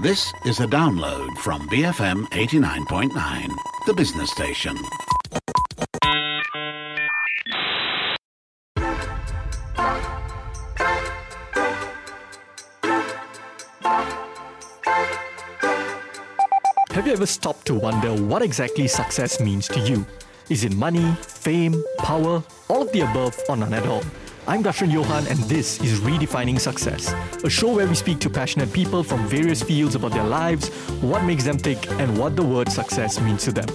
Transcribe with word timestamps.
This 0.00 0.32
is 0.44 0.60
a 0.60 0.66
download 0.66 1.36
from 1.38 1.68
BFM 1.68 2.28
89.9, 2.30 3.48
the 3.84 3.94
business 3.94 4.30
station. 4.30 4.76
Have 16.92 17.04
you 17.04 17.12
ever 17.12 17.26
stopped 17.26 17.66
to 17.66 17.74
wonder 17.74 18.14
what 18.14 18.42
exactly 18.42 18.86
success 18.86 19.40
means 19.40 19.66
to 19.66 19.80
you? 19.80 20.06
Is 20.48 20.62
it 20.62 20.76
money, 20.76 21.12
fame, 21.22 21.82
power, 21.98 22.44
all 22.68 22.82
of 22.82 22.92
the 22.92 23.00
above, 23.00 23.36
or 23.48 23.56
none 23.56 23.74
at 23.74 23.84
all? 23.84 24.04
I'm 24.48 24.62
Darshan 24.62 24.90
Johan, 24.90 25.26
and 25.26 25.38
this 25.40 25.78
is 25.82 26.00
Redefining 26.00 26.58
Success, 26.58 27.12
a 27.44 27.50
show 27.50 27.74
where 27.74 27.86
we 27.86 27.94
speak 27.94 28.18
to 28.20 28.30
passionate 28.30 28.72
people 28.72 29.02
from 29.02 29.28
various 29.28 29.62
fields 29.62 29.94
about 29.94 30.12
their 30.12 30.24
lives, 30.24 30.70
what 31.02 31.22
makes 31.24 31.44
them 31.44 31.58
tick, 31.58 31.86
and 32.00 32.16
what 32.16 32.34
the 32.34 32.42
word 32.42 32.72
success 32.72 33.20
means 33.20 33.44
to 33.44 33.52
them. 33.52 33.66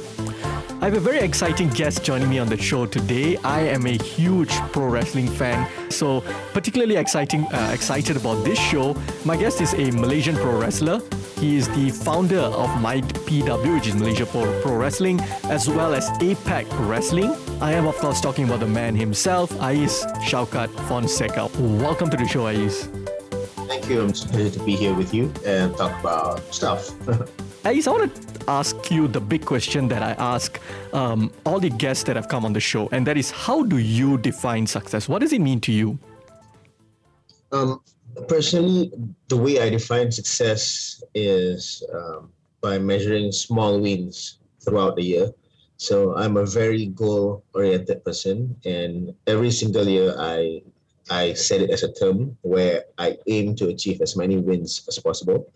I 0.81 0.85
have 0.85 0.95
a 0.95 0.99
very 0.99 1.20
exciting 1.20 1.70
guest 1.70 2.03
joining 2.03 2.27
me 2.27 2.39
on 2.39 2.49
the 2.49 2.57
show 2.57 2.88
today. 2.88 3.38
I 3.44 3.59
am 3.59 3.85
a 3.85 4.02
huge 4.02 4.49
pro 4.71 4.88
wrestling 4.88 5.27
fan, 5.27 5.70
so 5.91 6.21
particularly 6.53 6.95
exciting, 6.95 7.45
uh, 7.53 7.69
excited 7.71 8.17
about 8.17 8.44
this 8.44 8.58
show. 8.58 8.95
My 9.25 9.38
guest 9.38 9.61
is 9.61 9.75
a 9.75 9.91
Malaysian 9.91 10.35
pro 10.38 10.59
wrestler. 10.59 11.02
He 11.39 11.55
is 11.55 11.67
the 11.75 11.91
founder 11.91 12.39
of 12.39 12.81
Might 12.81 13.05
PW, 13.27 13.75
which 13.75 13.85
is 13.85 13.94
Malaysia 13.94 14.25
Pro, 14.25 14.61
pro 14.61 14.75
Wrestling, 14.75 15.19
as 15.52 15.69
well 15.69 15.94
as 15.94 16.09
APAC 16.19 16.66
Wrestling. 16.89 17.35
I 17.62 17.73
am, 17.73 17.85
of 17.88 17.95
course, 17.98 18.20
talking 18.20 18.45
about 18.45 18.59
the 18.59 18.67
man 18.67 18.95
himself, 18.95 19.49
Ayez 19.53 20.03
Shaukat 20.23 20.67
Fonseka. 20.88 21.49
Welcome 21.80 22.09
to 22.09 22.17
the 22.17 22.27
show, 22.27 22.44
Ayez. 22.44 22.88
Thank 23.67 23.89
you. 23.89 24.02
I'm 24.02 24.09
excited 24.09 24.53
to 24.53 24.63
be 24.63 24.75
here 24.75 24.94
with 24.94 25.13
you 25.13 25.31
and 25.45 25.75
talk 25.77 25.97
about 25.99 26.41
stuff. 26.53 26.91
Ayez, 27.63 27.88
I 27.88 27.91
want 27.91 28.16
to 28.16 28.49
ask 28.49 28.91
you 28.91 29.08
the 29.08 29.21
big 29.21 29.45
question 29.45 29.88
that 29.88 30.02
I 30.03 30.11
ask 30.14 30.59
um, 30.94 31.31
all 31.45 31.59
the 31.59 31.69
guests 31.69 32.03
that 32.05 32.16
have 32.16 32.27
come 32.27 32.44
on 32.44 32.53
the 32.53 32.59
show, 32.59 32.89
and 32.92 33.08
that 33.08 33.17
is 33.17 33.31
how 33.31 33.64
do 33.64 33.77
you 33.77 34.17
define 34.17 34.67
success? 34.67 35.08
What 35.08 35.20
does 35.20 35.31
it 35.31 35.39
mean 35.39 35.61
to 35.61 35.72
you? 35.72 35.97
Um, 37.52 37.81
personally, 38.27 38.92
the 39.30 39.38
way 39.38 39.61
I 39.61 39.70
define 39.70 40.11
success 40.11 41.02
is 41.16 41.83
um, 41.94 42.31
by 42.61 42.77
measuring 42.77 43.31
small 43.31 43.80
wins 43.80 44.39
throughout 44.64 44.95
the 44.95 45.03
year. 45.03 45.31
So 45.77 46.16
I'm 46.16 46.38
a 46.38 46.45
very 46.45 46.88
goal-oriented 46.88 48.05
person, 48.05 48.55
and 48.66 49.13
every 49.27 49.52
single 49.52 49.88
year 49.88 50.15
I 50.17 50.61
I 51.09 51.33
set 51.33 51.61
it 51.61 51.69
as 51.69 51.83
a 51.83 51.91
term 51.91 52.38
where 52.41 52.85
I 52.97 53.17
aim 53.27 53.55
to 53.59 53.67
achieve 53.67 53.99
as 54.02 54.15
many 54.15 54.38
wins 54.38 54.85
as 54.88 54.99
possible. 54.99 55.52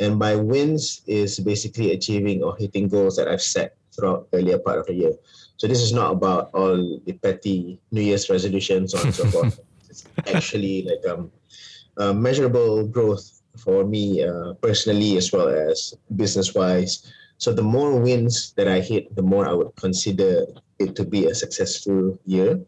And 0.00 0.18
by 0.18 0.36
wins 0.36 1.02
is 1.06 1.38
basically 1.40 1.92
achieving 1.92 2.42
or 2.42 2.56
hitting 2.56 2.88
goals 2.88 3.16
that 3.16 3.28
I've 3.28 3.42
set 3.42 3.76
throughout 3.92 4.28
earlier 4.32 4.58
part 4.58 4.78
of 4.78 4.86
the 4.86 4.94
year. 4.94 5.12
So 5.56 5.66
this 5.66 5.80
is 5.80 5.92
not 5.92 6.12
about 6.12 6.50
all 6.52 7.00
the 7.04 7.12
petty 7.12 7.80
New 7.90 8.02
Year's 8.02 8.28
resolutions, 8.28 8.92
so 8.92 8.98
on 9.00 9.06
and 9.06 9.14
so 9.14 9.26
forth. 9.26 9.60
It's 9.88 10.04
actually 10.26 10.82
like 10.82 11.00
um, 11.08 11.30
uh, 11.96 12.12
measurable 12.12 12.86
growth 12.86 13.40
for 13.56 13.84
me 13.84 14.22
uh, 14.22 14.52
personally 14.60 15.16
as 15.16 15.32
well 15.32 15.48
as 15.48 15.94
business 16.16 16.54
wise. 16.54 17.10
So 17.38 17.52
the 17.52 17.62
more 17.62 17.98
wins 18.00 18.52
that 18.56 18.68
I 18.68 18.80
hit, 18.80 19.14
the 19.14 19.22
more 19.22 19.46
I 19.48 19.52
would 19.52 19.74
consider 19.76 20.46
it 20.78 20.96
to 20.96 21.04
be 21.04 21.26
a 21.26 21.34
successful 21.34 22.18
year. 22.24 22.60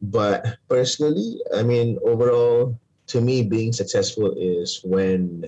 But 0.00 0.58
personally, 0.68 1.40
I 1.54 1.62
mean, 1.62 1.98
overall, 2.04 2.78
to 3.08 3.20
me, 3.20 3.42
being 3.42 3.72
successful 3.72 4.32
is 4.36 4.80
when 4.84 5.44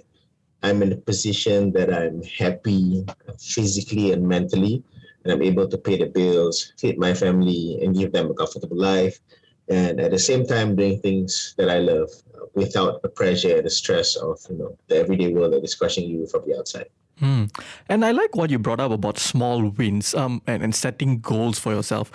I'm 0.62 0.83
in 0.83 0.92
a 0.92 0.97
position 0.97 1.72
that 1.72 1.92
I'm 1.92 2.22
happy 2.22 3.06
physically 3.38 4.12
and 4.12 4.27
mentally, 4.27 4.83
and 5.25 5.33
I'm 5.33 5.42
able 5.42 5.69
to 5.69 5.78
pay 5.78 5.97
the 5.98 6.06
bills, 6.06 6.72
feed 6.78 6.98
my 6.98 7.14
family, 7.14 7.78
and 7.83 7.97
give 7.97 8.12
them 8.12 8.31
a 8.31 8.34
comfortable 8.34 8.77
life. 8.77 9.21
And 9.69 10.00
at 10.00 10.10
the 10.10 10.19
same 10.19 10.47
time, 10.47 10.77
doing 10.77 11.00
things 11.00 11.54
that 11.56 11.71
I 11.71 11.78
love 11.78 12.10
without 12.54 13.03
the 13.03 13.09
pressure 13.09 13.56
and 13.56 13.66
the 13.66 13.71
stress 13.71 14.16
of 14.16 14.38
you 14.50 14.56
know 14.56 14.77
the 14.88 14.97
everyday 14.97 15.32
world 15.32 15.53
that 15.53 15.65
is 15.65 15.75
crushing 15.75 16.09
you 16.09 16.27
from 16.27 16.42
the 16.47 16.59
outside. 16.59 16.88
Hmm. 17.20 17.44
And 17.88 18.04
I 18.04 18.12
like 18.12 18.34
what 18.34 18.50
you 18.50 18.58
brought 18.58 18.81
up 18.81 18.91
about 18.91 19.19
small 19.19 19.69
wins 19.69 20.14
um, 20.14 20.41
and, 20.47 20.62
and 20.62 20.75
setting 20.75 21.20
goals 21.20 21.58
for 21.58 21.72
yourself. 21.72 22.10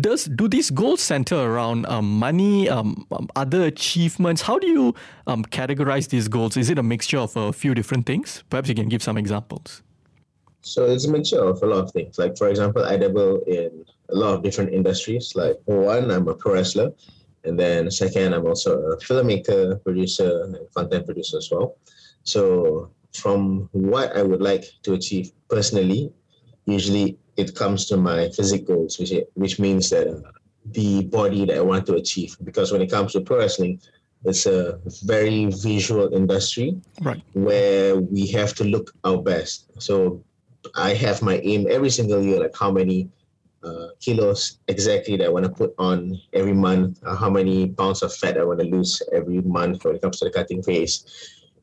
Does 0.00 0.24
do 0.24 0.48
these 0.48 0.70
goals 0.70 1.00
center 1.00 1.36
around 1.36 1.86
um, 1.86 2.18
money, 2.18 2.68
um, 2.68 3.06
um, 3.12 3.28
other 3.36 3.62
achievements? 3.62 4.42
How 4.42 4.58
do 4.58 4.66
you 4.66 4.94
um, 5.26 5.44
categorize 5.44 6.08
these 6.08 6.28
goals? 6.28 6.56
Is 6.56 6.68
it 6.68 6.78
a 6.78 6.82
mixture 6.82 7.18
of 7.18 7.34
a 7.36 7.52
few 7.52 7.74
different 7.74 8.04
things? 8.06 8.42
Perhaps 8.50 8.68
you 8.68 8.74
can 8.74 8.88
give 8.88 9.02
some 9.02 9.16
examples. 9.16 9.82
So 10.60 10.84
it's 10.84 11.06
a 11.06 11.10
mixture 11.10 11.42
of 11.42 11.62
a 11.62 11.66
lot 11.66 11.84
of 11.84 11.92
things. 11.92 12.18
Like 12.18 12.36
for 12.36 12.48
example, 12.48 12.84
I 12.84 12.96
dabble 12.96 13.44
in 13.46 13.84
a 14.10 14.14
lot 14.14 14.34
of 14.34 14.42
different 14.42 14.74
industries. 14.74 15.32
Like 15.34 15.56
one, 15.64 16.10
I'm 16.10 16.28
a 16.28 16.34
pro 16.34 16.54
wrestler. 16.54 16.92
And 17.44 17.58
then 17.58 17.90
second, 17.90 18.34
I'm 18.34 18.46
also 18.46 18.78
a 18.78 18.96
filmmaker, 18.98 19.82
producer, 19.82 20.42
and 20.42 20.56
content 20.74 21.06
producer 21.06 21.38
as 21.38 21.48
well. 21.50 21.76
So 22.24 22.90
from 23.14 23.68
what 23.72 24.16
I 24.16 24.22
would 24.22 24.42
like 24.42 24.64
to 24.82 24.94
achieve 24.94 25.32
personally, 25.48 26.12
usually 26.66 27.18
it 27.36 27.54
comes 27.54 27.86
to 27.86 27.96
my 27.96 28.28
physical 28.30 28.76
goals, 28.76 28.98
which, 28.98 29.12
which 29.34 29.58
means 29.58 29.90
that 29.90 30.08
uh, 30.08 30.20
the 30.72 31.04
body 31.04 31.46
that 31.46 31.56
I 31.56 31.60
want 31.60 31.86
to 31.86 31.94
achieve. 31.94 32.36
Because 32.44 32.72
when 32.72 32.82
it 32.82 32.90
comes 32.90 33.12
to 33.12 33.20
pro 33.20 33.38
wrestling, 33.38 33.80
it's 34.24 34.46
a 34.46 34.80
very 35.04 35.46
visual 35.46 36.12
industry 36.12 36.76
right. 37.02 37.22
where 37.34 37.96
we 37.96 38.26
have 38.28 38.54
to 38.54 38.64
look 38.64 38.92
our 39.04 39.22
best. 39.22 39.70
So 39.78 40.22
I 40.74 40.94
have 40.94 41.22
my 41.22 41.38
aim 41.38 41.66
every 41.70 41.90
single 41.90 42.22
year, 42.22 42.40
like 42.40 42.56
how 42.58 42.72
many 42.72 43.08
uh, 43.62 43.88
kilos 44.00 44.58
exactly 44.68 45.16
that 45.16 45.26
I 45.26 45.28
want 45.28 45.44
to 45.44 45.50
put 45.50 45.74
on 45.78 46.20
every 46.32 46.52
month, 46.52 47.00
uh, 47.04 47.16
how 47.16 47.30
many 47.30 47.68
pounds 47.68 48.02
of 48.02 48.14
fat 48.14 48.38
I 48.38 48.44
want 48.44 48.60
to 48.60 48.66
lose 48.66 49.02
every 49.12 49.40
month 49.42 49.84
when 49.84 49.96
it 49.96 50.02
comes 50.02 50.18
to 50.18 50.26
the 50.26 50.30
cutting 50.30 50.62
phase. 50.62 51.04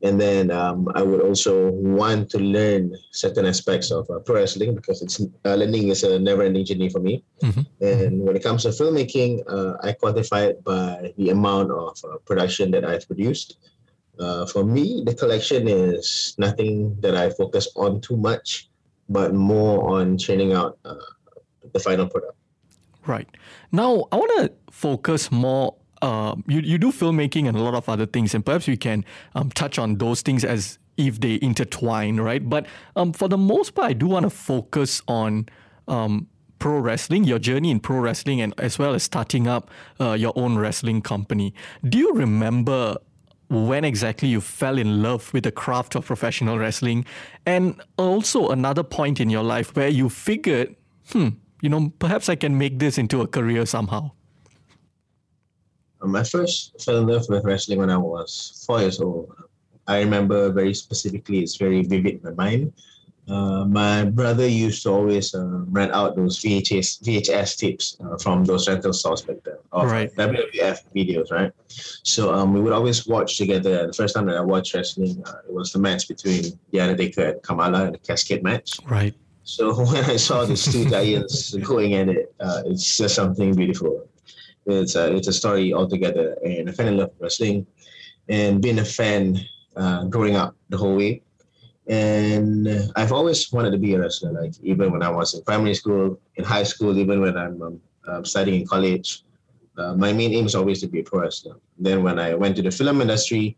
And 0.03 0.19
then 0.19 0.51
um, 0.51 0.88
I 0.95 1.01
would 1.01 1.22
also 1.22 1.69
want 1.72 2.29
to 2.31 2.39
learn 2.39 2.95
certain 3.11 3.45
aspects 3.45 3.91
of 3.91 4.09
uh, 4.09 4.19
pro 4.19 4.35
wrestling 4.35 4.75
because 4.75 5.01
it's 5.01 5.22
uh, 5.22 5.56
learning 5.56 5.89
is 5.89 6.03
a 6.03 6.19
never-ending 6.19 6.66
journey 6.66 6.89
for 6.89 7.00
me. 7.00 7.23
Mm-hmm. 7.41 7.83
And 7.83 8.22
when 8.22 8.35
it 8.35 8.44
comes 8.44 8.63
to 8.63 8.69
filmmaking, 8.69 9.44
uh, 9.47 9.78
I 9.83 9.94
quantify 9.94 10.50
it 10.50 10.63
by 10.63 11.13
the 11.17 11.29
amount 11.29 11.72
of 11.72 11.97
uh, 12.03 12.17
production 12.25 12.72
that 12.72 12.85
I've 12.85 13.07
produced. 13.07 13.57
for 14.53 14.63
me, 14.63 15.03
the 15.06 15.13
collection 15.13 15.67
is 15.67 16.35
nothing 16.38 16.95
that 17.01 17.16
I 17.16 17.29
focus 17.29 17.67
on 17.75 18.00
too 18.01 18.16
much, 18.16 18.69
but 19.09 19.33
more 19.33 19.91
on 19.91 20.17
churning 20.17 20.53
out 20.53 20.79
the 21.73 21.79
final 21.79 22.07
product. 22.07 22.38
Right. 23.06 23.29
Now, 23.72 24.07
I 24.12 24.16
want 24.16 24.31
to 24.39 24.51
focus 24.72 25.31
more. 25.31 25.75
Uh, 26.05 26.35
you, 26.45 26.59
you 26.59 26.77
do 26.77 26.91
filmmaking 26.91 27.47
and 27.47 27.57
a 27.57 27.63
lot 27.63 27.73
of 27.73 27.89
other 27.89 28.05
things, 28.05 28.35
and 28.35 28.45
perhaps 28.45 28.67
we 28.67 28.77
can 28.77 29.03
um, 29.33 29.49
touch 29.49 29.79
on 29.79 29.97
those 29.97 30.21
things 30.21 30.45
as 30.45 30.77
if 30.97 31.19
they 31.19 31.39
intertwine, 31.41 32.17
right? 32.17 32.47
But 32.47 32.67
um, 32.95 33.11
for 33.11 33.27
the 33.27 33.39
most 33.39 33.73
part, 33.73 33.89
I 33.89 33.93
do 33.93 34.05
want 34.05 34.23
to 34.23 34.29
focus 34.29 35.01
on 35.07 35.49
um, 35.88 36.27
pro 36.59 36.77
wrestling, 36.77 37.23
your 37.23 37.39
journey 37.39 37.71
in 37.71 37.79
pro 37.79 37.97
wrestling, 37.97 38.39
and 38.39 38.53
as 38.59 38.77
well 38.77 38.94
as 38.94 39.01
starting 39.01 39.47
up 39.47 39.71
uh, 39.99 40.13
your 40.13 40.31
own 40.35 40.59
wrestling 40.59 41.01
company. 41.01 41.55
Do 41.89 41.97
you 41.97 42.13
remember 42.13 42.97
when 43.49 43.83
exactly 43.83 44.29
you 44.29 44.41
fell 44.41 44.77
in 44.77 45.01
love 45.01 45.33
with 45.33 45.45
the 45.45 45.51
craft 45.51 45.95
of 45.95 46.05
professional 46.05 46.59
wrestling? 46.59 47.05
And 47.47 47.81
also 47.97 48.49
another 48.49 48.83
point 48.83 49.19
in 49.19 49.31
your 49.31 49.44
life 49.44 49.75
where 49.75 49.89
you 49.89 50.09
figured, 50.09 50.75
hmm, 51.11 51.29
you 51.61 51.69
know, 51.69 51.91
perhaps 51.97 52.29
I 52.29 52.35
can 52.35 52.59
make 52.59 52.77
this 52.77 52.99
into 52.99 53.21
a 53.21 53.27
career 53.27 53.65
somehow? 53.65 54.11
Um, 56.05 56.16
I 56.16 56.23
first 56.23 56.79
fell 56.81 56.97
in 56.97 57.07
love 57.07 57.25
with 57.29 57.43
wrestling 57.43 57.79
when 57.79 57.89
I 57.89 57.97
was 57.97 58.63
four 58.66 58.79
years 58.79 59.01
old. 59.01 59.33
I 59.88 59.99
remember 59.99 60.51
very 60.51 60.73
specifically, 60.73 61.39
it's 61.39 61.57
very 61.57 61.81
vivid 61.81 62.16
in 62.16 62.21
my 62.23 62.31
mind. 62.31 62.74
Uh, 63.27 63.65
my 63.65 64.06
brother 64.06 64.47
used 64.47 64.83
to 64.83 64.91
always 64.91 65.33
uh, 65.33 65.63
rent 65.69 65.91
out 65.91 66.15
those 66.15 66.39
VHS 66.39 67.01
VHS 67.01 67.57
tapes 67.57 67.97
uh, 68.00 68.18
from 68.19 68.45
those 68.45 68.68
rental 68.69 68.94
stores 68.94 69.24
back 69.24 69.38
then 69.44 69.57
of 69.71 69.89
right. 69.89 70.13
WWF 70.15 70.83
videos, 70.95 71.31
right? 71.31 71.51
So 71.68 72.31
um, 72.31 72.53
we 72.53 72.62
would 72.62 72.74
always 72.74 73.07
watch 73.07 73.39
together. 73.39 73.88
The 73.88 73.94
first 73.94 74.13
time 74.13 74.27
that 74.27 74.38
I 74.38 74.41
watched 74.41 74.75
wrestling, 74.75 75.24
uh, 75.25 75.39
it 75.47 75.53
was 75.53 75.71
the 75.71 75.80
match 75.80 76.07
between 76.07 76.59
The 76.69 76.81
Undertaker 76.81 77.30
and 77.30 77.41
Kamala 77.41 77.85
in 77.85 77.94
the 77.94 77.97
casket 77.97 78.44
match. 78.44 78.77
Right. 78.85 79.15
So 79.44 79.74
when 79.91 80.06
I 80.06 80.18
saw 80.18 80.45
these 80.45 80.71
two 80.71 80.88
giants 80.88 81.56
going 81.71 81.95
at 81.95 82.09
it, 82.09 82.35
uh, 82.39 82.62
it's 82.68 82.95
just 82.95 83.15
something 83.15 83.56
beautiful. 83.56 84.07
It's 84.65 84.95
a, 84.95 85.15
it's 85.15 85.27
a 85.27 85.33
story 85.33 85.73
altogether, 85.73 86.38
and 86.44 86.69
I 86.69 86.71
fell 86.71 86.88
in 86.88 86.97
love 86.97 87.09
with 87.12 87.21
wrestling, 87.21 87.67
and 88.29 88.62
being 88.62 88.79
a 88.79 88.85
fan 88.85 89.39
uh, 89.75 90.06
growing 90.06 90.35
up 90.35 90.56
the 90.69 90.77
whole 90.77 90.95
way. 90.95 91.21
And 91.88 92.67
I've 92.95 93.12
always 93.12 93.51
wanted 93.51 93.71
to 93.71 93.77
be 93.77 93.94
a 93.94 94.00
wrestler, 94.00 94.31
like 94.31 94.53
even 94.63 94.91
when 94.91 95.03
I 95.03 95.09
was 95.09 95.35
in 95.35 95.44
primary 95.44 95.75
school, 95.75 96.19
in 96.35 96.44
high 96.44 96.63
school, 96.63 96.97
even 96.97 97.21
when 97.21 97.38
I'm 97.38 97.62
um, 97.62 97.81
um, 98.07 98.25
studying 98.25 98.62
in 98.62 98.67
college. 98.67 99.23
Uh, 99.77 99.94
my 99.94 100.13
main 100.13 100.33
aim 100.33 100.45
is 100.45 100.56
always 100.56 100.81
to 100.81 100.88
be 100.88 101.01
a 101.01 101.03
pro 101.03 101.21
wrestler. 101.21 101.57
Then 101.77 102.01
when 102.01 102.18
I 102.18 102.33
went 102.33 102.56
to 102.56 102.61
the 102.61 102.71
film 102.71 103.01
industry, 103.01 103.57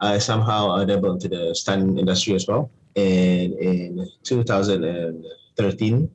I 0.00 0.18
somehow 0.18 0.82
dabbled 0.84 1.22
into 1.22 1.28
the 1.28 1.54
stunt 1.54 1.98
industry 1.98 2.34
as 2.34 2.46
well. 2.46 2.70
And 2.96 3.52
in 3.54 4.08
2013, 4.24 6.10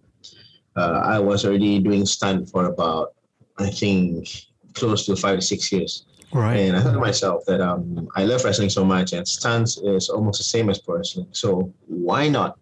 uh, 0.75 1.01
I 1.05 1.19
was 1.19 1.45
already 1.45 1.79
doing 1.79 2.05
stunt 2.05 2.49
for 2.49 2.65
about, 2.65 3.13
I 3.57 3.69
think, 3.69 4.29
close 4.73 5.05
to 5.05 5.15
five 5.15 5.39
to 5.39 5.41
six 5.41 5.71
years. 5.71 6.05
Right. 6.33 6.57
And 6.57 6.75
I 6.75 6.81
thought 6.81 6.93
to 6.93 6.99
myself 6.99 7.45
that 7.45 7.61
um, 7.61 8.07
I 8.15 8.23
love 8.25 8.43
wrestling 8.43 8.69
so 8.69 8.83
much, 8.83 9.13
and 9.13 9.27
stance 9.27 9.77
is 9.77 10.09
almost 10.09 10.39
the 10.39 10.43
same 10.43 10.69
as 10.69 10.79
pro 10.79 10.97
wrestling. 10.97 11.27
So 11.31 11.71
why 11.87 12.27
not 12.27 12.57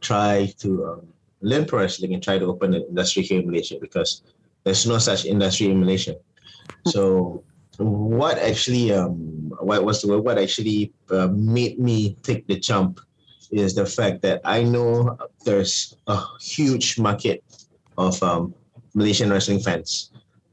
try 0.00 0.52
to 0.58 0.86
um, 0.86 1.06
learn 1.40 1.64
pro 1.64 1.80
wrestling 1.80 2.14
and 2.14 2.22
try 2.22 2.38
to 2.38 2.46
open 2.46 2.74
an 2.74 2.82
industry 2.88 3.22
here 3.22 3.40
in 3.40 3.46
Malaysia? 3.46 3.76
Because 3.80 4.22
there's 4.64 4.86
no 4.86 4.98
such 4.98 5.24
industry 5.24 5.70
in 5.70 5.78
Malaysia. 5.78 6.16
So 6.86 7.44
what 7.78 8.38
actually 8.38 8.92
um, 8.92 9.52
what 9.60 9.84
was 9.84 10.02
the 10.02 10.20
what 10.20 10.38
actually 10.38 10.92
uh, 11.10 11.28
made 11.28 11.78
me 11.78 12.14
take 12.22 12.46
the 12.46 12.58
jump 12.58 13.00
is 13.50 13.74
the 13.74 13.86
fact 13.86 14.22
that 14.22 14.40
I 14.44 14.62
know 14.62 15.16
there's 15.44 15.94
a 16.06 16.18
huge 16.40 16.98
market 16.98 17.44
of 17.98 18.20
um, 18.22 18.54
Malaysian 18.94 19.30
wrestling 19.30 19.60
fans 19.60 20.11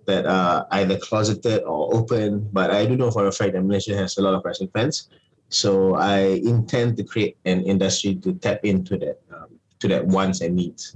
that 0.10 0.26
are 0.26 0.68
either 0.72 0.98
closeted 0.98 1.64
or 1.64 1.94
open, 1.94 2.50
but 2.52 2.72
I 2.72 2.86
do 2.86 2.98
know 2.98 3.12
for 3.12 3.28
a 3.28 3.32
fact 3.32 3.54
that 3.54 3.62
Malaysia 3.62 3.96
has 3.96 4.18
a 4.18 4.22
lot 4.22 4.34
of 4.34 4.44
wrestling 4.44 4.70
fans. 4.74 5.08
So 5.50 5.96
I 5.96 6.42
intend 6.42 6.98
to 6.98 7.04
create 7.04 7.38
an 7.46 7.64
industry 7.64 8.16
to 8.16 8.34
tap 8.34 8.66
into 8.66 8.98
that 8.98 9.22
um, 9.32 9.54
to 9.80 9.88
that 9.88 10.06
wants 10.06 10.42
and 10.42 10.56
needs. 10.56 10.96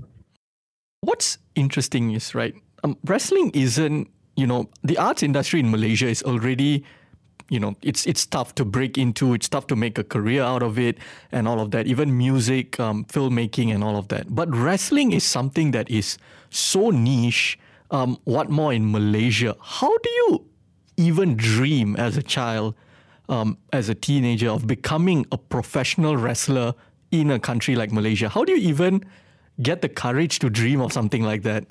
What's 1.01 1.38
interesting 1.56 2.12
is 2.12 2.33
right, 2.33 2.56
um, 2.83 2.98
wrestling 3.06 3.51
isn't 3.54 4.10
you 4.36 4.48
know 4.48 4.69
the 4.83 4.98
arts 4.98 5.21
industry 5.21 5.60
in 5.60 5.69
Malaysia 5.69 6.07
is 6.07 6.21
already 6.24 6.83
you 7.50 7.60
know 7.60 7.75
it's 7.81 8.06
it's 8.06 8.25
tough 8.25 8.56
to 8.56 8.65
break 8.65 8.98
into 8.98 9.33
it's 9.33 9.50
tough 9.50 9.68
to 9.68 9.75
make 9.75 9.98
a 9.98 10.04
career 10.04 10.42
out 10.42 10.63
of 10.63 10.80
it 10.80 10.98
and 11.31 11.48
all 11.48 11.60
of 11.60 11.69
that 11.69 11.86
even 11.86 12.18
music 12.18 12.80
um, 12.80 13.06
filmmaking 13.06 13.74
and 13.74 13.83
all 13.83 13.98
of 13.98 14.07
that 14.07 14.33
but 14.33 14.50
wrestling 14.56 15.12
is 15.12 15.24
something 15.24 15.71
that 15.71 15.89
is 15.92 16.18
so 16.50 16.89
niche 16.89 17.60
um, 17.94 18.18
what 18.25 18.50
more 18.50 18.74
in 18.74 18.92
Malaysia? 18.92 19.56
How 19.62 19.95
do 19.98 20.10
you 20.10 20.45
even 20.98 21.38
dream 21.38 21.95
as 21.95 22.18
a 22.18 22.24
child, 22.24 22.75
um, 23.30 23.57
as 23.72 23.88
a 23.88 23.95
teenager, 23.95 24.50
of 24.50 24.68
becoming 24.68 25.25
a 25.31 25.38
professional 25.38 26.18
wrestler 26.18 26.74
in 27.12 27.30
a 27.31 27.40
country 27.40 27.75
like 27.75 27.92
Malaysia? 27.92 28.28
How 28.28 28.44
do 28.44 28.51
you 28.51 28.57
even 28.57 29.06
get 29.62 29.81
the 29.81 29.90
courage 29.90 30.40
to 30.40 30.50
dream 30.50 30.81
of 30.81 30.92
something 30.92 31.24
like 31.24 31.44
that? 31.44 31.68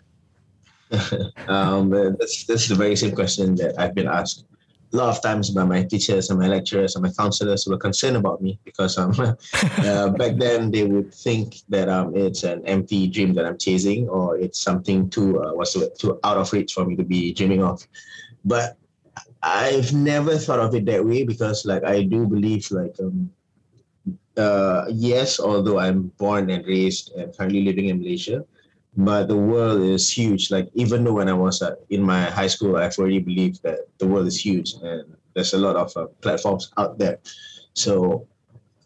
um, 1.49 1.91
this 1.91 2.49
is 2.49 2.69
the 2.69 2.77
very 2.77 2.95
same 2.95 3.15
question 3.15 3.57
that 3.57 3.75
I've 3.79 3.95
been 3.95 4.07
asked 4.09 4.45
a 4.93 4.97
lot 4.97 5.09
of 5.09 5.23
times 5.23 5.51
by 5.51 5.65
my 5.65 5.83
teachers 5.83 6.31
and 6.31 6.39
my 6.39 6.47
lecturers 6.47 6.95
and 6.95 7.03
my 7.03 7.11
counselors 7.13 7.67
were 7.67 7.79
concerned 7.79 8.17
about 8.17 8.43
me 8.43 8.59
because 8.65 8.99
um, 8.99 9.13
uh, 9.79 10.11
back 10.11 10.37
then 10.37 10.71
they 10.71 10.85
would 10.85 11.13
think 11.15 11.57
that 11.69 11.89
um, 11.89 12.15
it's 12.15 12.43
an 12.45 12.67
empty 12.67 13.09
dream 13.09 13.33
that 13.35 13.47
I'm 13.47 13.59
chasing 13.59 14.09
or 14.09 14.37
it's 14.37 14.61
something 14.61 15.09
too 15.09 15.43
uh, 15.43 15.53
what's 15.55 15.73
too 15.99 16.21
out 16.25 16.37
of 16.37 16.53
reach 16.53 16.75
for 16.75 16.85
me 16.85 16.97
to 16.97 17.05
be 17.05 17.33
dreaming 17.33 17.63
of. 17.63 17.87
But 18.45 18.77
I've 19.43 19.93
never 19.93 20.37
thought 20.37 20.61
of 20.61 20.75
it 20.75 20.85
that 20.87 21.05
way 21.05 21.25
because 21.25 21.65
like 21.65 21.85
I 21.85 22.03
do 22.03 22.27
believe 22.27 22.71
like 22.71 22.95
um, 23.01 23.31
uh, 24.37 24.87
yes, 24.89 25.41
although 25.41 25.79
I'm 25.79 26.09
born 26.19 26.51
and 26.51 26.67
raised 26.67 27.13
and 27.13 27.37
currently 27.37 27.63
living 27.65 27.89
in 27.89 27.99
Malaysia, 27.99 28.45
but 28.97 29.29
the 29.29 29.37
world 29.37 29.83
is 29.83 30.11
huge. 30.11 30.51
Like 30.51 30.69
even 30.75 31.05
though 31.05 31.15
when 31.15 31.29
I 31.29 31.33
was 31.33 31.63
uh, 31.63 31.77
in 31.91 32.03
my 32.03 32.25
high 32.25 32.47
school, 32.47 32.77
I've 32.77 32.99
already 32.99 33.21
believed 33.21 33.63
that 33.63 33.89
the 33.99 34.07
world 34.07 34.27
is 34.27 34.45
huge 34.45 34.75
and 34.83 35.17
there's 35.35 35.55
a 35.55 35.59
lot 35.59 35.77
of 35.77 35.97
uh, 35.97 36.07
platforms 36.21 36.71
out 36.77 36.99
there. 36.99 37.19
So 37.75 38.27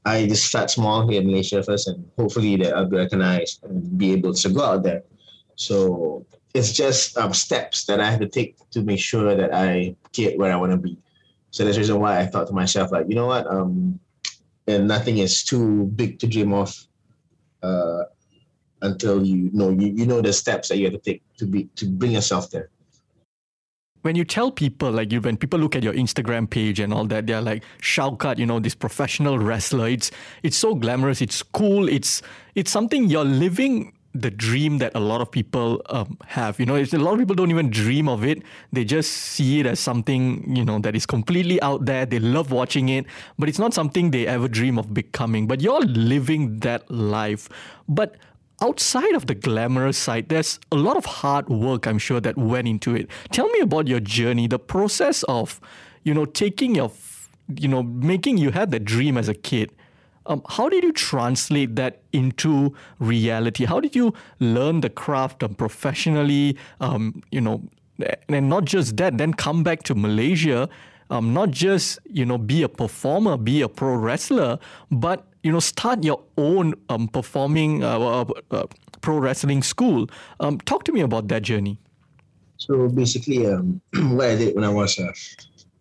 I 0.04 0.26
just 0.26 0.46
start 0.46 0.70
small 0.70 1.08
here 1.08 1.20
in 1.20 1.26
Malaysia 1.26 1.62
first, 1.62 1.88
and 1.88 2.08
hopefully 2.16 2.54
that 2.56 2.76
I'll 2.76 2.86
be 2.86 2.96
recognized 2.96 3.64
and 3.64 3.98
be 3.98 4.12
able 4.12 4.32
to 4.34 4.48
go 4.48 4.62
out 4.62 4.84
there. 4.84 5.02
So 5.56 6.24
it's 6.54 6.72
just 6.72 7.18
um, 7.18 7.34
steps 7.34 7.84
that 7.86 8.00
I 8.00 8.08
have 8.10 8.20
to 8.20 8.28
take 8.28 8.54
to 8.70 8.82
make 8.82 9.00
sure 9.00 9.34
that 9.34 9.52
I 9.52 9.96
get 10.12 10.38
where 10.38 10.52
I 10.52 10.56
want 10.56 10.70
to 10.70 10.78
be. 10.78 10.96
So 11.50 11.64
that's 11.64 11.76
the 11.76 11.80
reason 11.80 11.98
why 11.98 12.20
I 12.20 12.26
thought 12.26 12.46
to 12.46 12.52
myself, 12.52 12.92
like, 12.92 13.08
you 13.08 13.16
know 13.16 13.26
what, 13.26 13.46
um, 13.48 13.98
and 14.68 14.86
nothing 14.86 15.18
is 15.18 15.42
too 15.42 15.86
big 15.96 16.20
to 16.20 16.26
dream 16.26 16.52
of. 16.52 16.70
Uh, 17.62 18.04
until 18.82 19.24
you 19.24 19.50
know 19.52 19.70
you, 19.70 19.88
you 19.88 20.06
know 20.06 20.20
the 20.20 20.32
steps 20.32 20.68
that 20.68 20.78
you 20.78 20.84
have 20.84 20.92
to 20.92 20.98
take 20.98 21.22
to 21.36 21.46
be 21.46 21.64
to 21.76 21.86
bring 21.86 22.12
yourself 22.12 22.50
there 22.50 22.70
when 24.02 24.14
you 24.14 24.24
tell 24.24 24.50
people 24.50 24.90
like 24.90 25.10
you 25.10 25.20
when 25.20 25.36
people 25.36 25.58
look 25.58 25.74
at 25.74 25.82
your 25.82 25.94
instagram 25.94 26.48
page 26.48 26.78
and 26.78 26.92
all 26.92 27.06
that 27.06 27.26
they're 27.26 27.40
like 27.40 27.64
shaukat 27.80 28.38
you 28.38 28.46
know 28.46 28.60
this 28.60 28.74
professional 28.74 29.38
wrestler 29.50 29.88
it's 29.88 30.10
it's 30.42 30.56
so 30.56 30.74
glamorous 30.74 31.20
it's 31.20 31.42
cool 31.42 31.88
it's 31.88 32.22
it's 32.54 32.70
something 32.70 33.08
you're 33.08 33.24
living 33.24 33.92
the 34.20 34.30
dream 34.30 34.78
that 34.78 34.92
a 34.94 35.00
lot 35.00 35.20
of 35.20 35.30
people 35.30 35.82
um, 35.90 36.18
have. 36.26 36.58
You 36.58 36.66
know, 36.66 36.76
a 36.76 36.84
lot 36.96 37.14
of 37.14 37.18
people 37.18 37.34
don't 37.34 37.50
even 37.50 37.70
dream 37.70 38.08
of 38.08 38.24
it. 38.24 38.42
They 38.72 38.84
just 38.84 39.12
see 39.12 39.60
it 39.60 39.66
as 39.66 39.80
something, 39.80 40.56
you 40.56 40.64
know, 40.64 40.78
that 40.80 40.96
is 40.96 41.06
completely 41.06 41.60
out 41.62 41.84
there. 41.84 42.06
They 42.06 42.18
love 42.18 42.50
watching 42.50 42.88
it, 42.88 43.06
but 43.38 43.48
it's 43.48 43.58
not 43.58 43.74
something 43.74 44.10
they 44.10 44.26
ever 44.26 44.48
dream 44.48 44.78
of 44.78 44.94
becoming. 44.94 45.46
But 45.46 45.60
you're 45.60 45.80
living 45.80 46.60
that 46.60 46.90
life. 46.90 47.48
But 47.88 48.16
outside 48.62 49.14
of 49.14 49.26
the 49.26 49.34
glamorous 49.34 49.98
side, 49.98 50.28
there's 50.28 50.58
a 50.72 50.76
lot 50.76 50.96
of 50.96 51.04
hard 51.04 51.48
work, 51.48 51.86
I'm 51.86 51.98
sure, 51.98 52.20
that 52.20 52.36
went 52.36 52.68
into 52.68 52.94
it. 52.94 53.08
Tell 53.30 53.48
me 53.48 53.60
about 53.60 53.86
your 53.86 54.00
journey, 54.00 54.46
the 54.46 54.58
process 54.58 55.22
of, 55.24 55.60
you 56.04 56.14
know, 56.14 56.24
taking 56.24 56.74
your, 56.74 56.90
you 57.56 57.68
know, 57.68 57.82
making 57.82 58.38
you 58.38 58.50
had 58.50 58.70
that 58.70 58.84
dream 58.84 59.16
as 59.18 59.28
a 59.28 59.34
kid. 59.34 59.72
Um, 60.26 60.42
how 60.48 60.68
did 60.68 60.82
you 60.82 60.92
translate 60.92 61.76
that 61.76 62.02
into 62.12 62.74
reality? 62.98 63.64
How 63.64 63.78
did 63.78 63.94
you 63.94 64.12
learn 64.40 64.80
the 64.80 64.90
craft 64.90 65.42
um, 65.42 65.54
professionally? 65.54 66.56
Um, 66.80 67.22
you 67.30 67.40
know, 67.40 67.62
and 68.28 68.48
not 68.48 68.64
just 68.64 68.96
that, 68.96 69.18
then 69.18 69.34
come 69.34 69.62
back 69.62 69.84
to 69.84 69.94
Malaysia, 69.94 70.68
um, 71.10 71.32
not 71.32 71.50
just 71.50 71.98
you 72.10 72.26
know 72.26 72.38
be 72.38 72.62
a 72.62 72.68
performer, 72.68 73.36
be 73.36 73.62
a 73.62 73.68
pro 73.68 73.94
wrestler, 73.94 74.58
but 74.90 75.26
you 75.46 75.52
know, 75.52 75.60
start 75.60 76.02
your 76.02 76.20
own 76.36 76.74
um, 76.88 77.06
performing 77.06 77.84
uh, 77.84 77.98
uh, 78.00 78.24
uh, 78.50 78.66
pro 79.00 79.16
wrestling 79.18 79.62
school. 79.62 80.08
Um, 80.40 80.58
talk 80.58 80.82
to 80.84 80.92
me 80.92 81.02
about 81.02 81.28
that 81.28 81.42
journey. 81.42 81.78
So 82.56 82.88
basically, 82.88 83.46
um, 83.46 83.80
what 84.16 84.30
I 84.30 84.34
did 84.34 84.56
when 84.56 84.64
I 84.64 84.70
was 84.70 84.98
uh, 84.98 85.12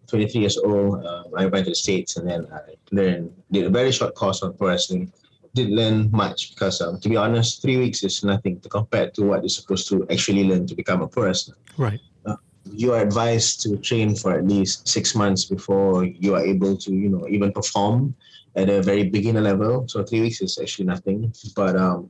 23 0.05 0.41
years 0.41 0.57
old, 0.59 1.03
uh, 1.03 1.23
I 1.35 1.47
went 1.47 1.65
to 1.65 1.71
the 1.71 1.75
States 1.75 2.15
and 2.15 2.29
then 2.29 2.47
I 2.53 2.75
learned, 2.91 3.33
did 3.51 3.65
a 3.65 3.71
very 3.71 3.91
short 3.91 4.13
course 4.13 4.43
on 4.43 4.53
pro 4.53 4.67
wrestling. 4.67 5.11
Didn't 5.55 5.75
learn 5.75 6.11
much 6.11 6.51
because, 6.53 6.79
um, 6.81 6.99
to 6.99 7.09
be 7.09 7.17
honest, 7.17 7.63
three 7.63 7.77
weeks 7.77 8.03
is 8.03 8.23
nothing 8.23 8.59
to 8.59 8.69
compare 8.69 9.09
to 9.11 9.23
what 9.23 9.41
you're 9.41 9.49
supposed 9.49 9.89
to 9.89 10.05
actually 10.11 10.43
learn 10.43 10.67
to 10.67 10.75
become 10.75 11.01
a 11.01 11.07
pro 11.07 11.23
wrestler. 11.23 11.55
Right. 11.75 12.01
Uh, 12.27 12.35
you 12.71 12.93
are 12.93 13.01
advised 13.01 13.61
to 13.61 13.77
train 13.77 14.15
for 14.15 14.37
at 14.37 14.45
least 14.45 14.87
six 14.87 15.15
months 15.15 15.45
before 15.45 16.05
you 16.05 16.35
are 16.35 16.45
able 16.45 16.77
to, 16.77 16.93
you 16.93 17.09
know, 17.09 17.25
even 17.27 17.51
perform 17.51 18.13
at 18.55 18.69
a 18.69 18.81
very 18.81 19.09
beginner 19.09 19.41
level. 19.41 19.87
So 19.87 20.03
three 20.03 20.21
weeks 20.21 20.41
is 20.41 20.57
actually 20.61 20.85
nothing. 20.85 21.33
But 21.55 21.75
um, 21.75 22.09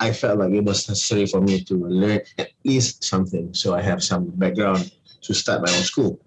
I 0.00 0.12
felt 0.12 0.38
like 0.38 0.52
it 0.52 0.64
was 0.64 0.88
necessary 0.88 1.26
for 1.26 1.40
me 1.40 1.62
to 1.64 1.74
learn 1.74 2.20
at 2.38 2.50
least 2.64 3.04
something. 3.04 3.52
So 3.52 3.74
I 3.74 3.82
have 3.82 4.02
some 4.02 4.30
background 4.30 4.92
to 5.22 5.34
start 5.34 5.62
my 5.62 5.72
own 5.72 5.82
school. 5.82 6.20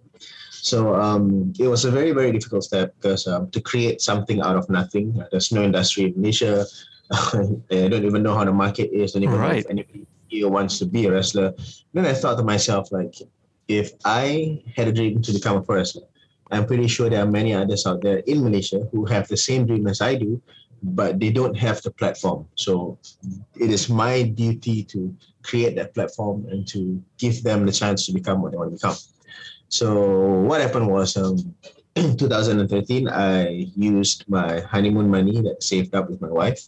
So 0.50 0.96
um, 0.96 1.54
it 1.60 1.68
was 1.68 1.86
a 1.86 1.92
very, 1.92 2.12
very 2.12 2.32
difficult 2.32 2.64
step 2.64 2.94
because 2.96 3.26
um, 3.28 3.50
to 3.52 3.62
create 3.62 4.00
something 4.00 4.42
out 4.42 4.56
of 4.56 4.70
nothing, 4.70 5.20
uh, 5.20 5.26
there's 5.32 5.52
no 5.52 5.64
industry 5.64 6.06
in 6.06 6.14
Malaysia. 6.16 6.66
I 7.12 7.88
don't 7.88 8.06
even 8.06 8.22
know 8.22 8.36
how 8.36 8.46
the 8.46 8.54
market 8.54 8.92
is. 8.94 9.14
Don't 9.14 9.24
even 9.24 9.40
right. 9.40 9.54
know 9.54 9.58
if 9.58 9.70
anybody 9.70 10.06
here 10.28 10.50
wants 10.50 10.78
to 10.80 10.86
be 10.86 11.08
a 11.08 11.12
wrestler. 11.12 11.54
Then 11.94 12.06
I 12.06 12.14
thought 12.14 12.38
to 12.38 12.44
myself, 12.44 12.92
like, 12.92 13.16
if 13.68 13.94
I 14.06 14.62
had 14.76 14.88
a 14.88 14.92
dream 14.94 15.22
to 15.24 15.34
become 15.34 15.58
a 15.58 15.62
pro 15.62 15.78
wrestler, 15.78 16.04
I'm 16.52 16.66
pretty 16.66 16.88
sure 16.88 17.10
there 17.10 17.24
are 17.24 17.30
many 17.30 17.54
others 17.54 17.86
out 17.86 18.02
there 18.02 18.18
in 18.28 18.44
Malaysia 18.44 18.88
who 18.92 19.06
have 19.06 19.28
the 19.28 19.38
same 19.38 19.66
dream 19.66 19.88
as 19.88 20.02
I 20.02 20.16
do, 20.16 20.42
but 20.84 21.20
they 21.20 21.32
don't 21.32 21.56
have 21.56 21.82
the 21.82 21.92
platform. 21.92 22.48
So 22.56 22.98
it 23.56 23.72
is 23.72 23.90
my 23.90 24.24
duty 24.24 24.84
to 24.86 25.16
create 25.44 25.76
that 25.76 25.94
platform 25.94 26.46
and 26.50 26.68
to 26.70 27.02
give 27.18 27.44
them 27.44 27.66
the 27.66 27.72
chance 27.72 28.06
to 28.08 28.14
become 28.14 28.42
what 28.42 28.52
they 28.52 28.58
want 28.58 28.72
to 28.72 28.76
become. 28.76 28.98
So 29.70 30.42
what 30.42 30.60
happened 30.60 30.88
was 30.88 31.16
um, 31.16 31.56
in 31.96 32.18
2013, 32.18 33.08
I 33.08 33.68
used 33.76 34.26
my 34.28 34.60
honeymoon 34.62 35.10
money 35.10 35.42
that 35.42 35.64
saved 35.64 35.96
up 35.96 36.10
with 36.10 36.22
my 36.22 36.30
wife, 36.30 36.68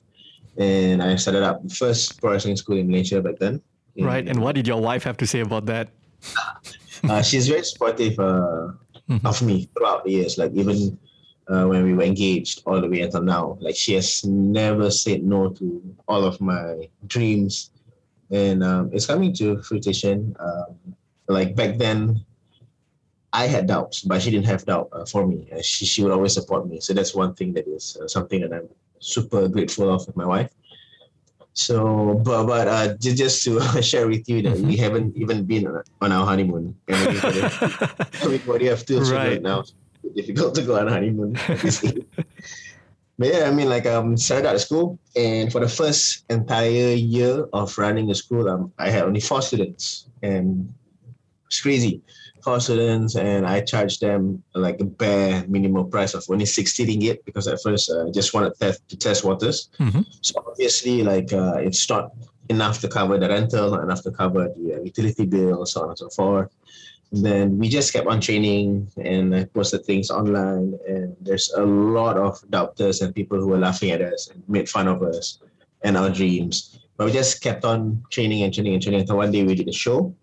and 0.57 1.03
I 1.03 1.15
started 1.17 1.43
up 1.43 1.63
the 1.63 1.73
first 1.73 2.21
pro 2.21 2.31
wrestling 2.31 2.55
school 2.55 2.77
in 2.77 2.87
Malaysia 2.87 3.21
back 3.21 3.39
then. 3.39 3.61
Right. 3.99 4.27
And 4.27 4.41
what 4.41 4.55
did 4.55 4.67
your 4.67 4.81
wife 4.81 5.03
have 5.03 5.17
to 5.17 5.27
say 5.27 5.41
about 5.41 5.65
that? 5.67 5.89
uh, 7.09 7.21
she's 7.21 7.47
very 7.47 7.63
supportive. 7.63 8.17
Uh, 8.17 8.73
mm-hmm. 9.09 9.25
of 9.25 9.41
me 9.41 9.69
throughout 9.75 10.03
the 10.03 10.11
years. 10.11 10.37
Like 10.37 10.51
even 10.53 10.97
uh, 11.47 11.65
when 11.65 11.83
we 11.83 11.93
were 11.93 12.03
engaged 12.03 12.63
all 12.65 12.79
the 12.79 12.87
way 12.87 13.01
until 13.01 13.21
now, 13.21 13.57
like 13.59 13.75
she 13.75 13.93
has 13.93 14.23
never 14.23 14.89
said 14.91 15.23
no 15.23 15.49
to 15.49 15.95
all 16.07 16.23
of 16.23 16.39
my 16.39 16.89
dreams, 17.07 17.71
and 18.31 18.63
um, 18.63 18.89
it's 18.93 19.05
coming 19.05 19.33
to 19.35 19.61
fruition. 19.61 20.35
Um, 20.39 20.95
like 21.27 21.55
back 21.55 21.77
then, 21.77 22.23
I 23.31 23.47
had 23.47 23.67
doubts, 23.67 24.01
but 24.01 24.21
she 24.21 24.31
didn't 24.31 24.45
have 24.45 24.65
doubt 24.65 24.89
uh, 24.93 25.05
for 25.05 25.25
me. 25.27 25.47
Uh, 25.51 25.61
she 25.61 25.85
she 25.85 26.03
would 26.03 26.11
always 26.11 26.33
support 26.33 26.67
me. 26.67 26.79
So 26.79 26.93
that's 26.93 27.15
one 27.15 27.33
thing 27.33 27.53
that 27.53 27.67
is 27.67 27.97
uh, 28.01 28.07
something 28.07 28.41
that 28.41 28.53
I'm 28.53 28.69
super 28.99 29.47
grateful 29.47 29.93
of 29.93 30.07
with 30.07 30.15
my 30.15 30.25
wife. 30.25 30.51
So, 31.53 32.15
but 32.25 32.45
but 32.45 32.67
uh, 32.67 32.97
just, 32.97 33.17
just 33.17 33.43
to 33.43 33.81
share 33.81 34.07
with 34.07 34.27
you 34.27 34.41
that 34.41 34.57
we 34.57 34.75
haven't 34.75 35.15
even 35.15 35.45
been 35.45 35.67
on 36.01 36.11
our 36.11 36.25
honeymoon. 36.25 36.75
Everybody 36.87 38.65
have 38.67 38.85
two 38.85 38.97
children 38.97 39.15
right. 39.15 39.41
now. 39.41 39.59
It's 39.61 39.73
difficult 40.15 40.55
to 40.55 40.63
go 40.63 40.79
on 40.79 40.87
honeymoon. 40.87 41.33
but 43.17 43.27
yeah, 43.27 43.45
I 43.45 43.51
mean, 43.51 43.69
like 43.69 43.85
I 43.85 43.93
um, 43.93 44.17
started 44.17 44.49
out 44.49 44.59
school, 44.59 44.97
and 45.15 45.51
for 45.51 45.61
the 45.61 45.69
first 45.69 46.25
entire 46.29 46.93
year 46.93 47.45
of 47.53 47.77
running 47.77 48.07
the 48.07 48.15
school, 48.15 48.49
um, 48.49 48.73
I 48.79 48.89
had 48.89 49.03
only 49.03 49.21
four 49.21 49.43
students, 49.43 50.09
and 50.23 50.73
it's 51.45 51.61
crazy 51.61 52.01
four 52.43 52.59
students 52.59 53.15
and 53.15 53.45
I 53.45 53.61
charged 53.61 54.01
them 54.01 54.43
like 54.53 54.79
a 54.79 54.85
bare 54.85 55.45
minimum 55.47 55.89
price 55.89 56.13
of 56.13 56.25
only 56.29 56.45
60 56.45 56.85
ringgit 56.85 57.25
because 57.25 57.47
at 57.47 57.61
first 57.61 57.89
uh, 57.89 58.05
I 58.05 58.09
uh, 58.09 58.11
just 58.11 58.33
wanted 58.33 58.53
to, 58.59 58.77
to 58.89 58.97
test 58.97 59.23
waters. 59.23 59.69
Mm-hmm. 59.79 60.01
So 60.21 60.43
obviously 60.45 61.03
like 61.03 61.31
uh, 61.33 61.55
it's 61.57 61.89
not 61.89 62.11
enough 62.49 62.81
to 62.81 62.87
cover 62.87 63.17
the 63.17 63.29
rental, 63.29 63.71
not 63.71 63.83
enough 63.83 64.03
to 64.03 64.11
cover 64.11 64.49
the 64.55 64.75
uh, 64.75 64.81
utility 64.81 65.25
bill, 65.25 65.65
so 65.65 65.83
on 65.83 65.89
and 65.89 65.97
so 65.97 66.09
forth. 66.09 66.51
And 67.11 67.25
then 67.25 67.57
we 67.59 67.69
just 67.69 67.93
kept 67.93 68.07
on 68.07 68.19
training 68.19 68.91
and 68.97 69.35
I 69.35 69.45
posted 69.45 69.85
things 69.85 70.09
online 70.09 70.77
and 70.87 71.15
there's 71.21 71.51
a 71.55 71.63
lot 71.63 72.17
of 72.17 72.43
doubters 72.49 73.01
and 73.01 73.13
people 73.13 73.39
who 73.39 73.47
were 73.47 73.59
laughing 73.59 73.91
at 73.91 74.01
us 74.01 74.29
and 74.29 74.43
made 74.49 74.67
fun 74.67 74.87
of 74.87 75.01
us 75.03 75.39
and 75.83 75.95
our 75.95 76.09
dreams. 76.09 76.79
But 76.97 77.05
we 77.05 77.11
just 77.11 77.41
kept 77.41 77.65
on 77.65 78.03
training 78.09 78.43
and 78.43 78.53
training 78.53 78.73
and 78.73 78.81
training 78.81 79.01
until 79.01 79.17
one 79.17 79.31
day 79.31 79.43
we 79.43 79.55
did 79.55 79.67
a 79.67 79.73
show 79.73 80.13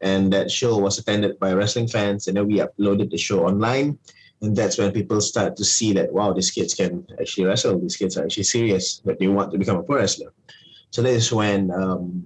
and 0.00 0.32
that 0.32 0.50
show 0.50 0.78
was 0.78 0.98
attended 0.98 1.38
by 1.38 1.52
wrestling 1.52 1.88
fans 1.88 2.28
and 2.28 2.36
then 2.36 2.46
we 2.46 2.58
uploaded 2.58 3.10
the 3.10 3.18
show 3.18 3.46
online. 3.46 3.98
And 4.40 4.54
that's 4.54 4.78
when 4.78 4.92
people 4.92 5.20
start 5.20 5.56
to 5.56 5.64
see 5.64 5.92
that 5.94 6.12
wow 6.12 6.32
these 6.32 6.50
kids 6.50 6.74
can 6.74 7.04
actually 7.20 7.46
wrestle. 7.46 7.78
These 7.78 7.96
kids 7.96 8.16
are 8.16 8.24
actually 8.24 8.44
serious 8.44 9.00
that 9.04 9.18
they 9.18 9.26
want 9.26 9.50
to 9.52 9.58
become 9.58 9.78
a 9.78 9.82
pro 9.82 9.96
wrestler. 9.96 10.32
So 10.90 11.02
that 11.02 11.10
is 11.10 11.32
when 11.32 11.70
um, 11.72 12.24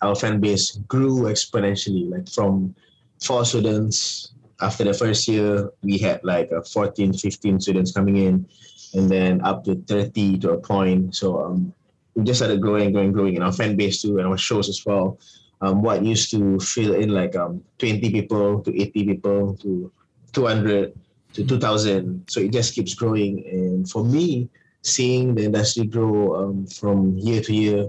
our 0.00 0.14
fan 0.14 0.40
base 0.40 0.76
grew 0.88 1.24
exponentially. 1.24 2.10
Like 2.10 2.30
from 2.30 2.74
four 3.22 3.44
students 3.44 4.32
after 4.62 4.84
the 4.84 4.94
first 4.94 5.28
year 5.28 5.70
we 5.82 5.98
had 5.98 6.24
like 6.24 6.50
uh, 6.52 6.62
14 6.62 7.12
15 7.12 7.60
students 7.60 7.92
coming 7.92 8.16
in 8.16 8.46
and 8.94 9.10
then 9.10 9.40
up 9.42 9.64
to 9.64 9.74
30 9.74 10.38
to 10.38 10.52
a 10.52 10.58
point. 10.58 11.14
So 11.14 11.44
um, 11.44 11.74
we 12.14 12.24
just 12.24 12.38
started 12.38 12.62
growing 12.62 12.92
growing 12.92 13.12
growing 13.12 13.36
in 13.36 13.42
our 13.42 13.52
fan 13.52 13.76
base 13.76 14.00
too 14.00 14.16
and 14.16 14.26
our 14.26 14.38
shows 14.38 14.70
as 14.70 14.84
well 14.86 15.18
um, 15.60 15.82
what 15.82 16.04
used 16.04 16.30
to 16.30 16.58
fill 16.60 16.94
in 16.94 17.10
like 17.10 17.36
um, 17.36 17.62
20 17.78 18.10
people 18.10 18.62
to 18.62 18.82
80 18.82 19.04
people 19.04 19.56
to 19.56 19.92
200 20.32 20.92
to 21.34 21.46
2000 21.46 22.24
so 22.28 22.40
it 22.40 22.52
just 22.52 22.74
keeps 22.74 22.94
growing. 22.94 23.44
And 23.46 23.88
for 23.88 24.04
me 24.04 24.48
seeing 24.82 25.34
the 25.34 25.44
industry 25.44 25.86
grow 25.86 26.36
um, 26.36 26.66
from 26.66 27.18
year 27.18 27.42
to 27.42 27.54
year 27.54 27.88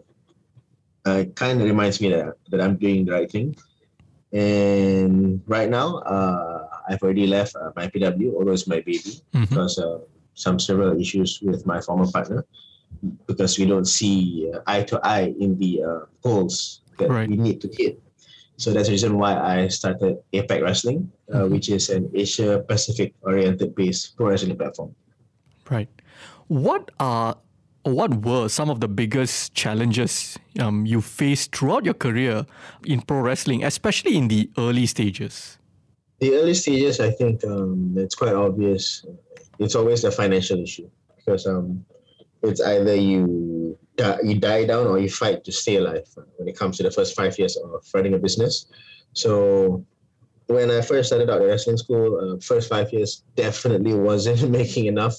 uh, 1.05 1.23
kind 1.35 1.61
of 1.61 1.65
reminds 1.65 1.99
me 1.99 2.09
that, 2.09 2.35
that 2.49 2.61
i'm 2.61 2.75
doing 2.77 3.05
the 3.05 3.13
right 3.13 3.31
thing. 3.31 3.55
And 4.33 5.41
right 5.47 5.69
now 5.69 5.97
uh, 5.97 6.67
i've 6.89 7.01
already 7.01 7.27
left 7.27 7.55
uh, 7.55 7.71
MyPW 7.75 8.35
although 8.35 8.51
it's 8.51 8.67
my 8.67 8.81
baby 8.81 8.99
mm-hmm. 9.33 9.45
because 9.45 9.79
uh, 9.79 9.99
some 10.33 10.59
several 10.59 10.99
issues 10.99 11.39
with 11.41 11.65
my 11.65 11.81
former 11.81 12.09
partner 12.11 12.45
because 13.27 13.57
we 13.57 13.65
don't 13.65 13.85
see 13.85 14.51
uh, 14.53 14.59
eye 14.67 14.83
to 14.83 14.99
eye 15.03 15.33
in 15.39 15.57
the 15.57 15.83
uh, 15.83 16.05
goals 16.21 16.81
that 17.01 17.09
right. 17.09 17.29
we 17.29 17.37
need 17.37 17.61
to 17.61 17.69
hit. 17.73 18.01
So 18.57 18.71
that's 18.71 18.87
the 18.87 18.93
reason 18.93 19.17
why 19.17 19.33
I 19.33 19.67
started 19.69 20.21
APAC 20.33 20.61
Wrestling, 20.61 21.11
uh, 21.33 21.37
mm-hmm. 21.37 21.53
which 21.53 21.69
is 21.69 21.89
an 21.89 22.11
Asia 22.13 22.63
Pacific 22.67 23.13
oriented 23.23 23.73
based 23.73 24.15
pro 24.15 24.29
wrestling 24.29 24.55
platform. 24.55 24.93
Right. 25.69 25.89
What 26.47 26.91
are 26.99 27.37
what 27.83 28.23
were 28.23 28.47
some 28.47 28.69
of 28.69 28.79
the 28.79 28.87
biggest 28.87 29.55
challenges 29.55 30.37
um, 30.59 30.85
you 30.85 31.01
faced 31.01 31.55
throughout 31.55 31.85
your 31.85 31.95
career 31.95 32.45
in 32.85 33.01
pro 33.01 33.19
wrestling, 33.19 33.63
especially 33.63 34.15
in 34.15 34.27
the 34.27 34.49
early 34.57 34.85
stages? 34.85 35.57
The 36.19 36.35
early 36.35 36.53
stages, 36.53 36.99
I 36.99 37.09
think 37.09 37.43
um, 37.43 37.95
it's 37.97 38.13
quite 38.13 38.35
obvious. 38.35 39.03
It's 39.57 39.73
always 39.73 40.03
a 40.03 40.11
financial 40.11 40.61
issue 40.61 40.89
because 41.17 41.47
um, 41.47 41.83
it's 42.43 42.61
either 42.61 42.93
you 42.93 43.77
you 44.23 44.39
die 44.39 44.65
down 44.65 44.87
or 44.87 44.99
you 44.99 45.09
fight 45.09 45.43
to 45.43 45.51
stay 45.51 45.75
alive 45.75 46.07
when 46.37 46.47
it 46.47 46.57
comes 46.57 46.77
to 46.77 46.83
the 46.83 46.91
first 46.91 47.15
five 47.15 47.37
years 47.37 47.57
of 47.57 47.85
running 47.93 48.13
a 48.13 48.17
business. 48.17 48.65
So 49.13 49.85
when 50.47 50.71
I 50.71 50.81
first 50.81 51.07
started 51.07 51.29
out 51.29 51.41
at 51.41 51.47
wrestling 51.47 51.77
school, 51.77 52.19
uh, 52.19 52.39
first 52.39 52.69
five 52.69 52.91
years 52.91 53.23
definitely 53.35 53.93
wasn't 53.93 54.49
making 54.59 54.85
enough. 54.85 55.17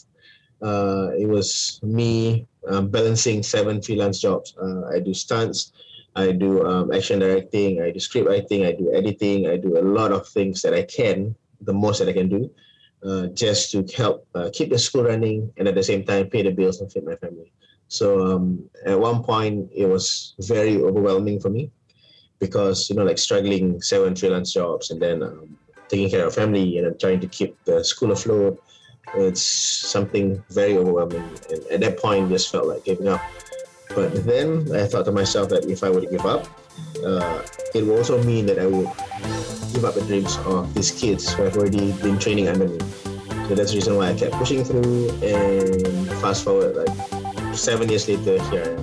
Uh, 0.63 1.11
it 1.19 1.29
was 1.29 1.81
me 1.83 2.47
um, 2.69 2.89
balancing 2.89 3.43
seven 3.43 3.83
freelance 3.83 4.21
jobs. 4.21 4.55
Uh, 4.61 4.87
I 4.95 5.01
do 5.01 5.13
stunts, 5.13 5.73
I 6.15 6.33
do 6.33 6.65
um, 6.65 6.93
action 6.93 7.19
directing, 7.19 7.83
I 7.83 7.91
do 7.91 7.99
script 7.99 8.29
writing, 8.29 8.67
I 8.67 8.73
do 8.73 8.93
editing, 8.95 9.49
I 9.49 9.57
do 9.57 9.79
a 9.79 9.83
lot 9.83 10.13
of 10.13 10.29
things 10.29 10.63
that 10.63 10.75
I 10.75 10.83
can, 10.83 11.35
the 11.63 11.73
most 11.73 11.99
that 11.99 12.09
I 12.09 12.13
can 12.13 12.29
do, 12.29 12.51
uh, 13.05 13.27
just 13.29 13.73
to 13.73 13.85
help 13.97 14.27
uh, 14.35 14.51
keep 14.53 14.71
the 14.71 14.79
school 14.79 15.05
running 15.05 15.53
and 15.57 15.67
at 15.67 15.75
the 15.75 15.83
same 15.83 16.05
time 16.05 16.29
pay 16.29 16.43
the 16.43 16.51
bills 16.51 16.81
and 16.81 16.93
feed 16.93 17.05
my 17.05 17.17
family. 17.17 17.53
So 17.93 18.27
um, 18.27 18.71
at 18.87 18.99
one 18.99 19.23
point, 19.23 19.69
it 19.71 19.85
was 19.85 20.33
very 20.41 20.79
overwhelming 20.81 21.41
for 21.41 21.51
me 21.51 21.71
because 22.41 22.89
you 22.89 22.97
know, 22.97 23.05
like 23.05 23.19
struggling 23.19 23.83
seven 23.83 24.17
freelance 24.17 24.51
jobs 24.51 24.91
and 24.91 25.01
then 25.01 25.23
um, 25.23 25.59
taking 25.89 26.09
care 26.09 26.27
of 26.27 26.35
family 26.35 26.79
and 26.79 26.87
then 26.87 26.97
trying 26.97 27.21
to 27.21 27.27
keep 27.27 27.55
the 27.67 27.85
school 27.85 28.13
afloat. 28.13 28.63
It's 29.15 29.43
something 29.43 30.43
very 30.49 30.79
overwhelming, 30.79 31.29
and 31.51 31.61
at 31.67 31.81
that 31.81 31.99
point, 31.99 32.31
just 32.31 32.51
felt 32.51 32.67
like 32.67 32.83
giving 32.85 33.09
up. 33.09 33.21
But 33.95 34.25
then 34.25 34.75
I 34.75 34.87
thought 34.87 35.05
to 35.05 35.13
myself 35.13 35.51
that 35.51 35.67
if 35.67 35.85
I 35.85 35.91
were 35.91 36.01
to 36.01 36.07
give 36.07 36.25
up, 36.25 36.49
uh, 37.05 37.43
it 37.75 37.85
would 37.85 37.99
also 37.99 38.23
mean 38.25 38.47
that 38.47 38.59
I 38.59 38.69
would 38.69 38.89
give 39.75 39.85
up 39.85 39.97
the 39.97 40.05
dreams 40.07 40.39
of 40.47 40.73
these 40.73 40.93
kids 40.93 41.31
who 41.31 41.43
have 41.43 41.59
already 41.59 41.93
been 42.01 42.19
training 42.19 42.49
under 42.49 42.69
me. 42.69 42.79
So 43.49 43.55
that's 43.55 43.73
the 43.73 43.77
reason 43.77 43.97
why 43.97 44.09
I 44.09 44.15
kept 44.15 44.33
pushing 44.37 44.65
through. 44.65 45.11
And 45.21 46.09
fast 46.23 46.43
forward, 46.43 46.75
like 46.75 47.12
seven 47.55 47.89
years 47.89 48.09
later, 48.09 48.43
here. 48.51 48.79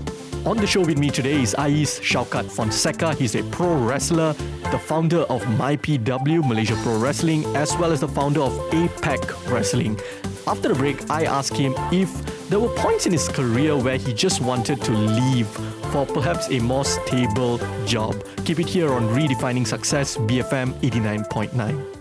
On 0.46 0.56
the 0.56 0.66
show 0.66 0.80
with 0.80 0.98
me 0.98 1.10
today 1.10 1.42
is 1.42 1.54
Ayez 1.58 2.00
Shaukat 2.00 2.46
Fonseka. 2.46 3.14
He's 3.14 3.36
a 3.36 3.44
pro 3.52 3.76
wrestler, 3.76 4.34
the 4.72 4.80
founder 4.80 5.24
of 5.24 5.44
MyPW 5.44 6.48
Malaysia 6.48 6.76
Pro 6.82 6.98
Wrestling, 6.98 7.46
as 7.58 7.76
well 7.78 7.92
as 7.92 8.00
the 8.00 8.08
founder 8.08 8.42
of 8.42 8.54
APAC 8.72 9.52
Wrestling. 9.52 10.00
After 10.48 10.70
the 10.70 10.76
break, 10.76 11.10
I 11.12 11.26
asked 11.26 11.58
him 11.58 11.74
if 11.92 12.10
there 12.50 12.60
were 12.60 12.74
points 12.76 13.06
in 13.06 13.12
his 13.12 13.28
career 13.28 13.76
where 13.76 13.98
he 13.98 14.14
just 14.14 14.42
wanted 14.42 14.82
to 14.84 14.92
leave 14.92 15.48
for 15.92 16.06
perhaps 16.06 16.50
a 16.50 16.60
more 16.60 16.86
stable 16.86 17.60
job. 17.86 18.16
Keep 18.46 18.62
it 18.62 18.68
here 18.68 18.94
on 18.94 19.10
Redefining 19.10 19.68
Success, 19.68 20.16
BFM 20.16 20.74
89.9. 20.80 21.99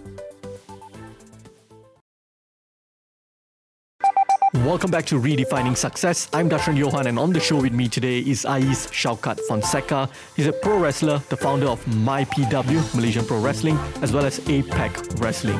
Welcome 4.69 4.91
back 4.91 5.07
to 5.07 5.15
Redefining 5.15 5.75
Success. 5.75 6.29
I'm 6.31 6.51
Darshan 6.51 6.77
Johan, 6.77 7.07
and 7.07 7.19
on 7.19 7.33
the 7.33 7.41
show 7.41 7.59
with 7.59 7.73
me 7.73 7.89
today 7.89 8.19
is 8.19 8.45
Ayez 8.45 8.87
Shaukat 8.93 9.41
Fonseka. 9.49 10.11
He's 10.37 10.47
a 10.47 10.53
pro 10.53 10.79
wrestler, 10.79 11.23
the 11.31 11.39
founder 11.39 11.69
of 11.69 11.83
MyPW, 11.87 12.95
Malaysian 12.95 13.25
Pro 13.25 13.41
Wrestling, 13.41 13.79
as 14.03 14.13
well 14.13 14.27
as 14.27 14.41
APAC 14.41 15.23
Wrestling. 15.23 15.59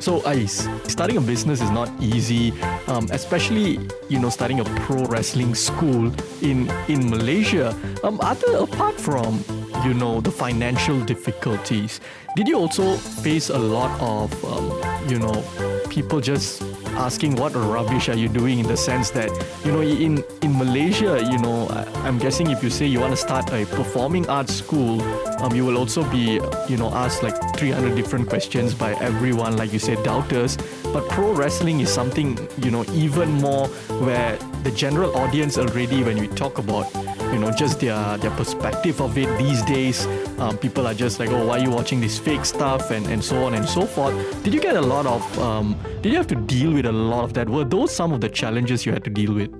So, 0.00 0.20
Ayez, 0.26 0.68
starting 0.86 1.16
a 1.16 1.22
business 1.22 1.62
is 1.62 1.70
not 1.70 1.88
easy, 1.98 2.52
um, 2.88 3.08
especially 3.10 3.88
you 4.10 4.18
know 4.18 4.28
starting 4.28 4.60
a 4.60 4.64
pro 4.84 5.02
wrestling 5.06 5.54
school 5.54 6.12
in 6.42 6.68
in 6.88 7.08
Malaysia. 7.08 7.74
Um, 8.04 8.20
other 8.20 8.58
apart 8.58 9.00
from 9.00 9.42
you 9.82 9.94
know 9.94 10.20
the 10.20 10.30
financial 10.30 11.00
difficulties, 11.00 12.00
did 12.36 12.46
you 12.46 12.58
also 12.58 12.96
face 12.96 13.48
a 13.48 13.58
lot 13.58 13.98
of 13.98 14.28
um, 14.44 15.08
you 15.08 15.18
know 15.18 15.42
people 15.88 16.20
just 16.20 16.62
asking 16.94 17.36
what 17.36 17.54
rubbish 17.54 18.08
are 18.08 18.16
you 18.16 18.28
doing 18.28 18.58
in 18.58 18.66
the 18.66 18.76
sense 18.76 19.10
that 19.10 19.30
you 19.64 19.72
know 19.72 19.80
in 19.80 20.22
in 20.42 20.56
Malaysia 20.56 21.22
you 21.30 21.38
know 21.38 21.68
I'm 22.04 22.18
guessing 22.18 22.50
if 22.50 22.62
you 22.62 22.70
say 22.70 22.86
you 22.86 23.00
want 23.00 23.12
to 23.12 23.16
start 23.16 23.52
a 23.52 23.64
performing 23.66 24.28
arts 24.28 24.54
school 24.54 25.02
um, 25.42 25.54
you 25.54 25.64
will 25.64 25.78
also 25.78 26.08
be 26.10 26.40
you 26.68 26.76
know 26.76 26.90
asked 26.92 27.22
like 27.22 27.36
300 27.56 27.94
different 27.96 28.28
questions 28.28 28.74
by 28.74 28.92
everyone 29.00 29.56
like 29.56 29.72
you 29.72 29.78
said 29.78 30.02
doubters. 30.04 30.56
But 30.92 31.08
pro 31.08 31.32
wrestling 31.32 31.80
is 31.80 31.92
something 31.92 32.38
you 32.58 32.70
know 32.70 32.84
even 32.92 33.30
more 33.32 33.68
where 34.06 34.36
the 34.62 34.70
general 34.70 35.16
audience 35.16 35.58
already 35.58 36.02
when 36.02 36.18
we 36.18 36.28
talk 36.28 36.58
about 36.58 36.86
you 37.32 37.38
know 37.38 37.50
just 37.50 37.80
their 37.80 38.18
their 38.18 38.30
perspective 38.32 39.00
of 39.00 39.16
it 39.16 39.28
these 39.38 39.62
days. 39.62 40.06
Um, 40.38 40.58
people 40.58 40.86
are 40.86 40.94
just 40.94 41.18
like 41.18 41.30
oh 41.30 41.46
why 41.46 41.58
are 41.58 41.64
you 41.64 41.70
watching 41.70 42.00
this 42.00 42.18
fake 42.18 42.44
stuff? 42.44 42.90
And 42.90 43.06
and 43.06 43.24
so 43.24 43.44
on 43.44 43.54
and 43.54 43.66
so 43.66 43.86
forth. 43.86 44.14
Did 44.44 44.54
you 44.54 44.60
get 44.60 44.76
a 44.76 44.80
lot 44.80 45.06
of 45.06 45.38
um, 45.38 45.76
did 46.02 46.12
you 46.12 46.18
have 46.18 46.28
to 46.28 46.36
deal 46.36 46.72
with 46.72 46.86
a 46.86 46.92
lot 46.92 47.24
of 47.24 47.34
that? 47.34 47.48
Were 47.48 47.64
those 47.64 47.94
some 47.94 48.12
of 48.12 48.20
the 48.20 48.28
challenges 48.28 48.84
you 48.86 48.92
had 48.92 49.04
to 49.04 49.10
deal 49.10 49.32
with? 49.34 49.50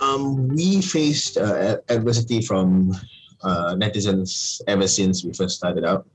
Um, 0.00 0.48
we 0.48 0.80
faced 0.80 1.36
uh, 1.36 1.78
adversity 1.88 2.40
from 2.40 2.94
uh, 3.42 3.74
netizens 3.74 4.60
ever 4.66 4.86
since 4.86 5.24
we 5.24 5.32
first 5.32 5.56
started 5.56 5.84
out. 5.84 6.06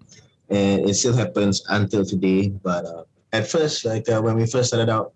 And 0.50 0.90
it 0.90 0.96
still 0.96 1.14
happens 1.14 1.64
until 1.70 2.06
today. 2.06 2.50
But 2.50 2.86
uh, 2.86 3.04
at 3.32 3.48
first, 3.48 3.86
like 3.86 4.08
uh, 4.10 4.22
when 4.22 4.36
we 4.36 4.46
first 4.46 4.70
started 4.70 4.90
out, 4.90 5.14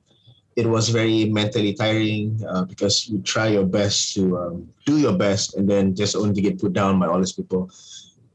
it 0.57 0.65
was 0.65 0.89
very 0.89 1.25
mentally 1.25 1.71
tiring 1.71 2.43
uh, 2.49 2.65
because 2.65 3.07
you 3.07 3.21
try 3.21 3.47
your 3.47 3.63
best 3.63 4.15
to 4.15 4.35
um, 4.39 4.67
do 4.87 4.97
your 4.97 5.15
best 5.15 5.55
and 5.55 5.69
then 5.69 5.95
just 5.95 6.15
only 6.15 6.41
get 6.41 6.59
put 6.59 6.73
down 6.73 6.99
by 6.99 7.05
all 7.05 7.19
these 7.19 7.31
people. 7.31 7.69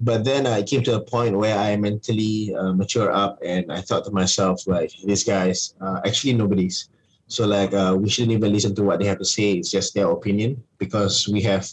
But 0.01 0.23
then 0.23 0.47
I 0.47 0.63
came 0.63 0.85
to 0.85 0.95
a 0.95 1.01
point 1.01 1.37
where 1.37 1.59
I 1.59 1.75
mentally 1.77 2.55
uh, 2.55 2.75
mature 2.75 3.11
up 3.11 3.41
and 3.45 3.73
I 3.73 3.81
thought 3.81 4.05
to 4.05 4.13
myself, 4.13 4.69
like, 4.69 4.93
these 5.05 5.25
guys, 5.25 5.75
uh, 5.81 6.01
actually 6.07 6.35
nobody's. 6.35 6.89
So 7.27 7.45
like 7.45 7.75
uh, 7.75 7.97
we 7.99 8.09
shouldn't 8.09 8.33
even 8.33 8.53
listen 8.53 8.75
to 8.77 8.85
what 8.85 9.01
they 9.01 9.07
have 9.07 9.19
to 9.19 9.25
say. 9.25 9.53
It's 9.53 9.71
just 9.71 9.95
their 9.95 10.09
opinion 10.11 10.63
because 10.79 11.27
we 11.27 11.41
have 11.43 11.67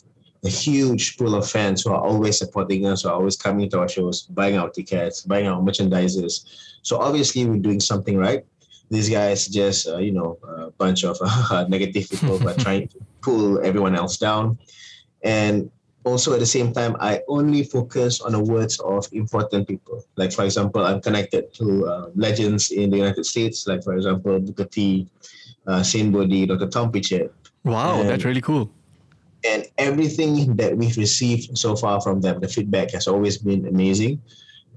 a 0.43 0.49
huge 0.49 1.17
pool 1.17 1.35
of 1.35 1.49
fans 1.49 1.83
who 1.83 1.91
are 1.91 2.01
always 2.01 2.39
supporting 2.39 2.87
us, 2.87 3.03
who 3.03 3.09
are 3.09 3.15
always 3.15 3.37
coming 3.37 3.69
to 3.69 3.79
our 3.81 3.89
shows, 3.89 4.23
buying 4.23 4.57
our 4.57 4.69
tickets, 4.69 5.21
buying 5.21 5.47
our 5.47 5.61
merchandises. 5.61 6.45
So 6.81 6.97
obviously 6.97 7.45
we're 7.45 7.57
doing 7.57 7.81
something 7.81 8.17
right 8.17 8.45
these 8.89 9.09
guys 9.09 9.47
just 9.47 9.87
uh, 9.87 9.97
you 9.97 10.11
know 10.11 10.37
a 10.43 10.71
bunch 10.71 11.03
of 11.03 11.17
uh, 11.21 11.65
negative 11.67 12.09
people 12.09 12.39
but 12.39 12.59
trying 12.65 12.87
to 12.87 12.97
pull 13.21 13.63
everyone 13.65 13.95
else 13.95 14.17
down. 14.17 14.57
And 15.23 15.69
also 16.05 16.33
at 16.33 16.39
the 16.39 16.45
same 16.45 16.71
time 16.71 16.95
i 17.01 17.19
only 17.27 17.61
focus 17.61 18.21
on 18.21 18.31
the 18.31 18.39
words 18.39 18.79
of 18.79 19.05
important 19.11 19.67
people. 19.67 20.03
Like 20.15 20.31
for 20.31 20.45
example 20.45 20.85
i'm 20.85 21.01
connected 21.01 21.53
to 21.55 21.85
uh, 21.85 22.09
legends 22.15 22.71
in 22.71 22.89
the 22.89 22.97
united 22.97 23.25
states. 23.25 23.67
Like 23.67 23.83
for 23.83 23.93
example 23.93 24.39
booker 24.39 24.65
t 24.65 25.07
uh, 25.67 25.83
dr 25.83 26.67
tom 26.69 26.91
Prichard 26.91 27.29
wow 27.63 27.99
and, 27.99 28.09
that's 28.09 28.25
really 28.25 28.41
cool. 28.41 28.71
and 29.43 29.67
everything 29.77 30.55
that 30.55 30.75
we've 30.75 30.97
received 30.97 31.57
so 31.57 31.75
far 31.75 32.01
from 32.01 32.21
them 32.21 32.39
the 32.39 32.47
feedback 32.47 32.91
has 32.91 33.07
always 33.07 33.37
been 33.37 33.67
amazing 33.67 34.21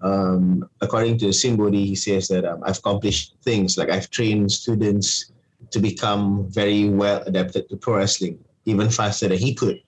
um, 0.03 0.69
according 0.81 1.19
to 1.19 1.27
Simbodi, 1.27 1.87
he 1.87 1.95
says 1.95 2.29
that 2.29 2.45
um, 2.45 2.63
I've 2.65 2.79
accomplished 2.79 3.35
things 3.43 3.79
like 3.79 3.91
I've 3.91 4.11
trained 4.11 4.51
students 4.51 5.33
to 5.71 5.79
become 5.79 6.49
very 6.51 6.89
well 6.89 7.23
adapted 7.27 7.69
to 7.69 7.77
pro 7.77 7.97
wrestling, 7.97 8.39
even 8.65 8.91
faster 8.91 9.29
than 9.29 9.39
he 9.39 9.55
could. 9.55 9.81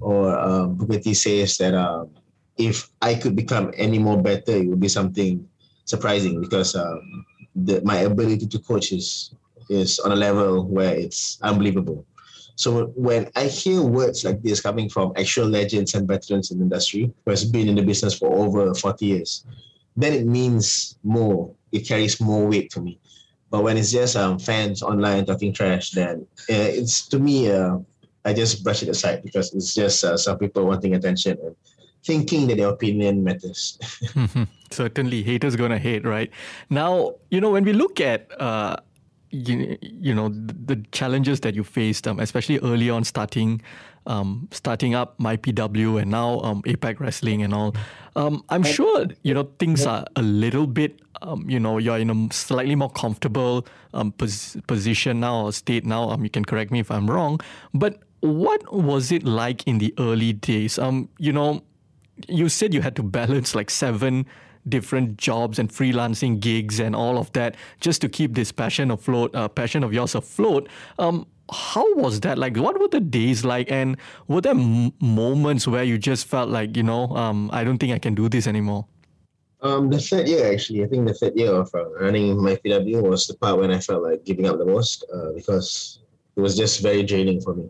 Or 0.00 0.38
um, 0.38 0.78
T 0.88 1.14
says 1.14 1.58
that 1.58 1.74
um, 1.74 2.10
if 2.56 2.90
I 3.02 3.14
could 3.14 3.36
become 3.36 3.72
any 3.76 3.98
more 3.98 4.20
better, 4.20 4.52
it 4.52 4.66
would 4.68 4.80
be 4.80 4.88
something 4.88 5.46
surprising 5.84 6.40
because 6.40 6.74
um, 6.74 7.26
the, 7.54 7.82
my 7.84 7.98
ability 7.98 8.46
to 8.46 8.58
coach 8.60 8.92
is 8.92 9.34
is 9.68 10.00
on 10.00 10.10
a 10.10 10.16
level 10.16 10.66
where 10.66 10.94
it's 10.94 11.38
unbelievable. 11.42 12.04
So 12.56 12.86
when 12.94 13.30
I 13.36 13.44
hear 13.44 13.82
words 13.82 14.24
like 14.24 14.42
this 14.42 14.60
coming 14.60 14.88
from 14.88 15.12
actual 15.16 15.46
legends 15.46 15.94
and 15.94 16.06
veterans 16.06 16.50
in 16.50 16.58
the 16.58 16.64
industry 16.64 17.12
who 17.24 17.30
has 17.30 17.44
been 17.44 17.68
in 17.68 17.76
the 17.76 17.82
business 17.82 18.14
for 18.16 18.32
over 18.32 18.74
40 18.74 19.06
years, 19.06 19.44
then 19.96 20.12
it 20.12 20.26
means 20.26 20.96
more. 21.02 21.50
It 21.72 21.86
carries 21.86 22.20
more 22.20 22.46
weight 22.46 22.70
to 22.72 22.80
me. 22.80 22.98
But 23.50 23.64
when 23.64 23.76
it's 23.76 23.90
just 23.90 24.16
um, 24.16 24.38
fans 24.38 24.82
online 24.82 25.26
talking 25.26 25.52
trash, 25.52 25.90
then 25.90 26.26
uh, 26.48 26.70
it's 26.78 27.08
to 27.08 27.18
me, 27.18 27.50
uh, 27.50 27.78
I 28.24 28.32
just 28.32 28.62
brush 28.62 28.82
it 28.82 28.88
aside 28.88 29.22
because 29.22 29.52
it's 29.54 29.74
just 29.74 30.04
uh, 30.04 30.16
some 30.16 30.38
people 30.38 30.66
wanting 30.66 30.94
attention 30.94 31.36
and 31.42 31.56
thinking 32.04 32.46
that 32.46 32.56
their 32.56 32.68
opinion 32.68 33.24
matters. 33.24 33.78
Certainly, 34.70 35.24
haters 35.24 35.56
gonna 35.56 35.78
hate, 35.78 36.04
right? 36.04 36.30
Now, 36.70 37.14
you 37.30 37.40
know, 37.40 37.50
when 37.50 37.64
we 37.64 37.72
look 37.72 38.00
at 38.00 38.30
uh, 38.40 38.76
you, 39.30 39.78
you 39.80 40.14
know 40.14 40.28
the, 40.28 40.82
challenges 40.92 41.40
that 41.40 41.54
you 41.54 41.64
faced, 41.64 42.06
um, 42.08 42.18
especially 42.20 42.58
early 42.60 42.90
on 42.90 43.04
starting 43.04 43.62
um, 44.06 44.48
starting 44.50 44.94
up 44.94 45.18
MyPW 45.18 46.00
and 46.00 46.10
now 46.10 46.40
um, 46.40 46.62
APAC 46.62 47.00
Wrestling 47.00 47.42
and 47.42 47.54
all. 47.54 47.74
Um, 48.16 48.44
I'm 48.48 48.62
sure 48.62 49.06
you 49.22 49.34
know 49.34 49.48
things 49.58 49.86
are 49.86 50.04
a 50.16 50.22
little 50.22 50.66
bit 50.66 51.00
um, 51.22 51.48
you 51.48 51.60
know 51.60 51.78
you're 51.78 51.98
in 51.98 52.10
a 52.10 52.32
slightly 52.32 52.74
more 52.74 52.90
comfortable 52.90 53.66
um, 53.94 54.12
pos- 54.12 54.56
position 54.66 55.20
now 55.20 55.46
or 55.46 55.52
state 55.52 55.84
now. 55.84 56.10
Um, 56.10 56.24
you 56.24 56.30
can 56.30 56.44
correct 56.44 56.70
me 56.70 56.80
if 56.80 56.90
I'm 56.90 57.10
wrong, 57.10 57.40
but 57.72 58.02
what 58.20 58.72
was 58.72 59.12
it 59.12 59.24
like 59.24 59.66
in 59.66 59.78
the 59.78 59.94
early 59.98 60.32
days? 60.32 60.78
Um, 60.78 61.08
you 61.18 61.32
know, 61.32 61.62
you 62.28 62.48
said 62.48 62.74
you 62.74 62.82
had 62.82 62.96
to 62.96 63.02
balance 63.02 63.54
like 63.54 63.70
seven 63.70 64.26
different 64.68 65.16
jobs 65.16 65.58
and 65.58 65.70
freelancing 65.70 66.38
gigs 66.40 66.80
and 66.80 66.94
all 66.94 67.18
of 67.18 67.32
that 67.32 67.56
just 67.80 68.00
to 68.02 68.08
keep 68.08 68.34
this 68.34 68.52
passion 68.52 68.90
afloat, 68.90 69.34
uh, 69.34 69.48
passion 69.48 69.82
of 69.82 69.92
yours 69.92 70.14
afloat. 70.14 70.68
Um, 70.98 71.26
how 71.52 71.94
was 71.94 72.20
that 72.20 72.38
like? 72.38 72.56
What 72.56 72.78
were 72.80 72.88
the 72.88 73.00
days 73.00 73.44
like? 73.44 73.70
And 73.70 73.96
were 74.28 74.40
there 74.40 74.52
m- 74.52 74.92
moments 75.00 75.66
where 75.66 75.82
you 75.82 75.98
just 75.98 76.26
felt 76.26 76.48
like, 76.48 76.76
you 76.76 76.82
know, 76.82 77.08
um, 77.16 77.50
I 77.52 77.64
don't 77.64 77.78
think 77.78 77.92
I 77.92 77.98
can 77.98 78.14
do 78.14 78.28
this 78.28 78.46
anymore? 78.46 78.86
Um, 79.62 79.90
the 79.90 80.00
third 80.00 80.26
year, 80.28 80.52
actually, 80.52 80.84
I 80.84 80.86
think 80.86 81.06
the 81.06 81.14
third 81.14 81.36
year 81.36 81.52
of 81.52 81.70
uh, 81.74 81.90
running 82.00 82.36
MyPW 82.36 83.02
was 83.02 83.26
the 83.26 83.34
part 83.34 83.58
when 83.58 83.70
I 83.70 83.78
felt 83.78 84.02
like 84.02 84.24
giving 84.24 84.46
up 84.46 84.58
the 84.58 84.64
most 84.64 85.04
uh, 85.12 85.32
because 85.32 85.98
it 86.36 86.40
was 86.40 86.56
just 86.56 86.80
very 86.80 87.02
draining 87.02 87.40
for 87.40 87.54
me. 87.54 87.68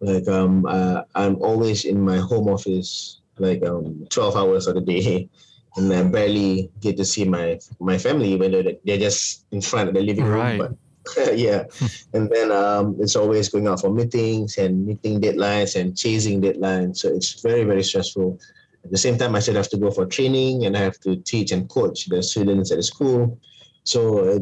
Like, 0.00 0.26
um, 0.28 0.66
uh, 0.66 1.02
I'm 1.14 1.36
always 1.42 1.84
in 1.84 2.00
my 2.00 2.18
home 2.18 2.48
office, 2.48 3.20
like 3.38 3.64
um, 3.64 4.06
12 4.10 4.36
hours 4.36 4.66
of 4.66 4.74
the 4.74 4.80
day. 4.80 5.28
and 5.78 5.92
I 5.92 6.02
barely 6.02 6.70
get 6.80 6.96
to 6.96 7.04
see 7.04 7.24
my 7.24 7.58
my 7.80 7.98
family, 7.98 8.32
even 8.32 8.52
though 8.52 8.62
they're 8.84 8.98
just 8.98 9.46
in 9.52 9.60
front 9.60 9.88
of 9.88 9.94
the 9.94 10.02
living 10.02 10.24
right. 10.24 10.60
room. 10.60 10.76
But 11.16 11.38
yeah, 11.38 11.64
and 12.12 12.28
then 12.30 12.50
um, 12.52 12.96
it's 13.00 13.16
always 13.16 13.48
going 13.48 13.68
out 13.68 13.80
for 13.80 13.90
meetings 13.90 14.58
and 14.58 14.86
meeting 14.86 15.20
deadlines 15.20 15.80
and 15.80 15.96
chasing 15.96 16.42
deadlines. 16.42 16.98
So 16.98 17.08
it's 17.08 17.40
very 17.40 17.64
very 17.64 17.82
stressful. 17.82 18.38
At 18.84 18.90
the 18.90 18.98
same 18.98 19.18
time, 19.18 19.34
I 19.34 19.40
still 19.40 19.56
have 19.56 19.70
to 19.70 19.76
go 19.76 19.90
for 19.90 20.06
training 20.06 20.66
and 20.66 20.76
I 20.76 20.80
have 20.80 21.00
to 21.00 21.16
teach 21.16 21.52
and 21.52 21.68
coach 21.68 22.06
the 22.06 22.22
students 22.22 22.70
at 22.70 22.78
the 22.78 22.82
school. 22.82 23.38
So 23.84 24.18
uh, 24.18 24.38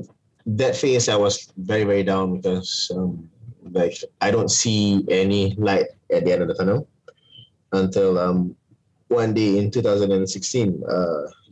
that 0.47 0.77
phase, 0.77 1.09
I 1.09 1.17
was 1.17 1.53
very 1.57 1.85
very 1.85 2.03
down 2.03 2.37
because 2.37 2.91
um, 2.95 3.29
like 3.71 3.97
I 4.21 4.31
don't 4.31 4.51
see 4.51 5.05
any 5.11 5.55
light 5.59 5.87
at 6.11 6.25
the 6.25 6.33
end 6.33 6.43
of 6.43 6.49
the 6.49 6.55
tunnel 6.55 6.89
until 7.73 8.19
um, 8.19 8.57
one 9.09 9.35
day 9.35 9.59
in 9.59 9.71
2016, 9.71 10.83
uh, 10.89 10.95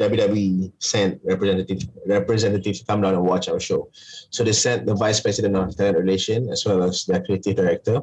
WWE 0.00 0.72
sent 0.78 1.20
representative 1.24 1.88
representatives 2.06 2.80
to 2.80 2.86
come 2.86 3.00
down 3.00 3.14
and 3.14 3.22
watch 3.22 3.48
our 3.48 3.60
show. 3.60 3.88
So 4.30 4.42
they 4.42 4.52
sent 4.52 4.86
the 4.86 4.94
vice 4.94 5.20
president 5.20 5.56
of 5.56 5.76
talent 5.76 5.98
relation 5.98 6.50
as 6.50 6.64
well 6.64 6.82
as 6.82 7.04
the 7.04 7.20
creative 7.20 7.56
director. 7.56 8.02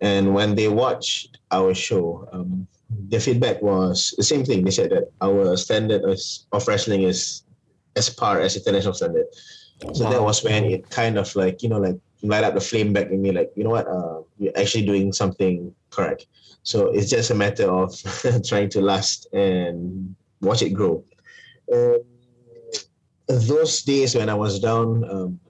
And 0.00 0.34
when 0.34 0.54
they 0.54 0.68
watched 0.68 1.38
our 1.50 1.72
show, 1.74 2.28
um, 2.32 2.66
the 3.08 3.18
feedback 3.18 3.62
was 3.62 4.14
the 4.16 4.22
same 4.22 4.44
thing. 4.44 4.64
They 4.64 4.70
said 4.70 4.90
that 4.90 5.10
our 5.20 5.56
standard 5.56 6.02
of 6.04 6.68
wrestling 6.68 7.02
is 7.02 7.42
as 7.96 8.10
par 8.10 8.40
as 8.40 8.56
international 8.56 8.94
standard. 8.94 9.26
So 9.94 10.04
wow. 10.04 10.10
that 10.10 10.22
was 10.22 10.44
when 10.44 10.64
it 10.64 10.88
kind 10.90 11.18
of 11.18 11.34
like 11.36 11.62
you 11.62 11.68
know 11.68 11.78
like 11.78 11.96
light 12.24 12.44
up 12.44 12.54
the 12.54 12.60
flame 12.60 12.92
back 12.92 13.10
in 13.10 13.22
me. 13.22 13.32
Like 13.32 13.52
you 13.56 13.64
know 13.64 13.70
what, 13.70 13.86
uh, 13.86 14.22
you're 14.38 14.56
actually 14.56 14.86
doing 14.86 15.12
something 15.12 15.74
correct. 15.90 16.26
So 16.62 16.88
it's 16.88 17.10
just 17.10 17.30
a 17.30 17.34
matter 17.34 17.70
of 17.70 17.94
trying 18.46 18.70
to 18.70 18.80
last 18.80 19.26
and 19.32 20.14
watch 20.40 20.62
it 20.62 20.70
grow. 20.70 21.04
Um, 21.72 22.00
those 23.28 23.82
days 23.82 24.14
when 24.14 24.28
I 24.28 24.34
was 24.34 24.60
down, 24.60 25.04
um, 25.10 25.40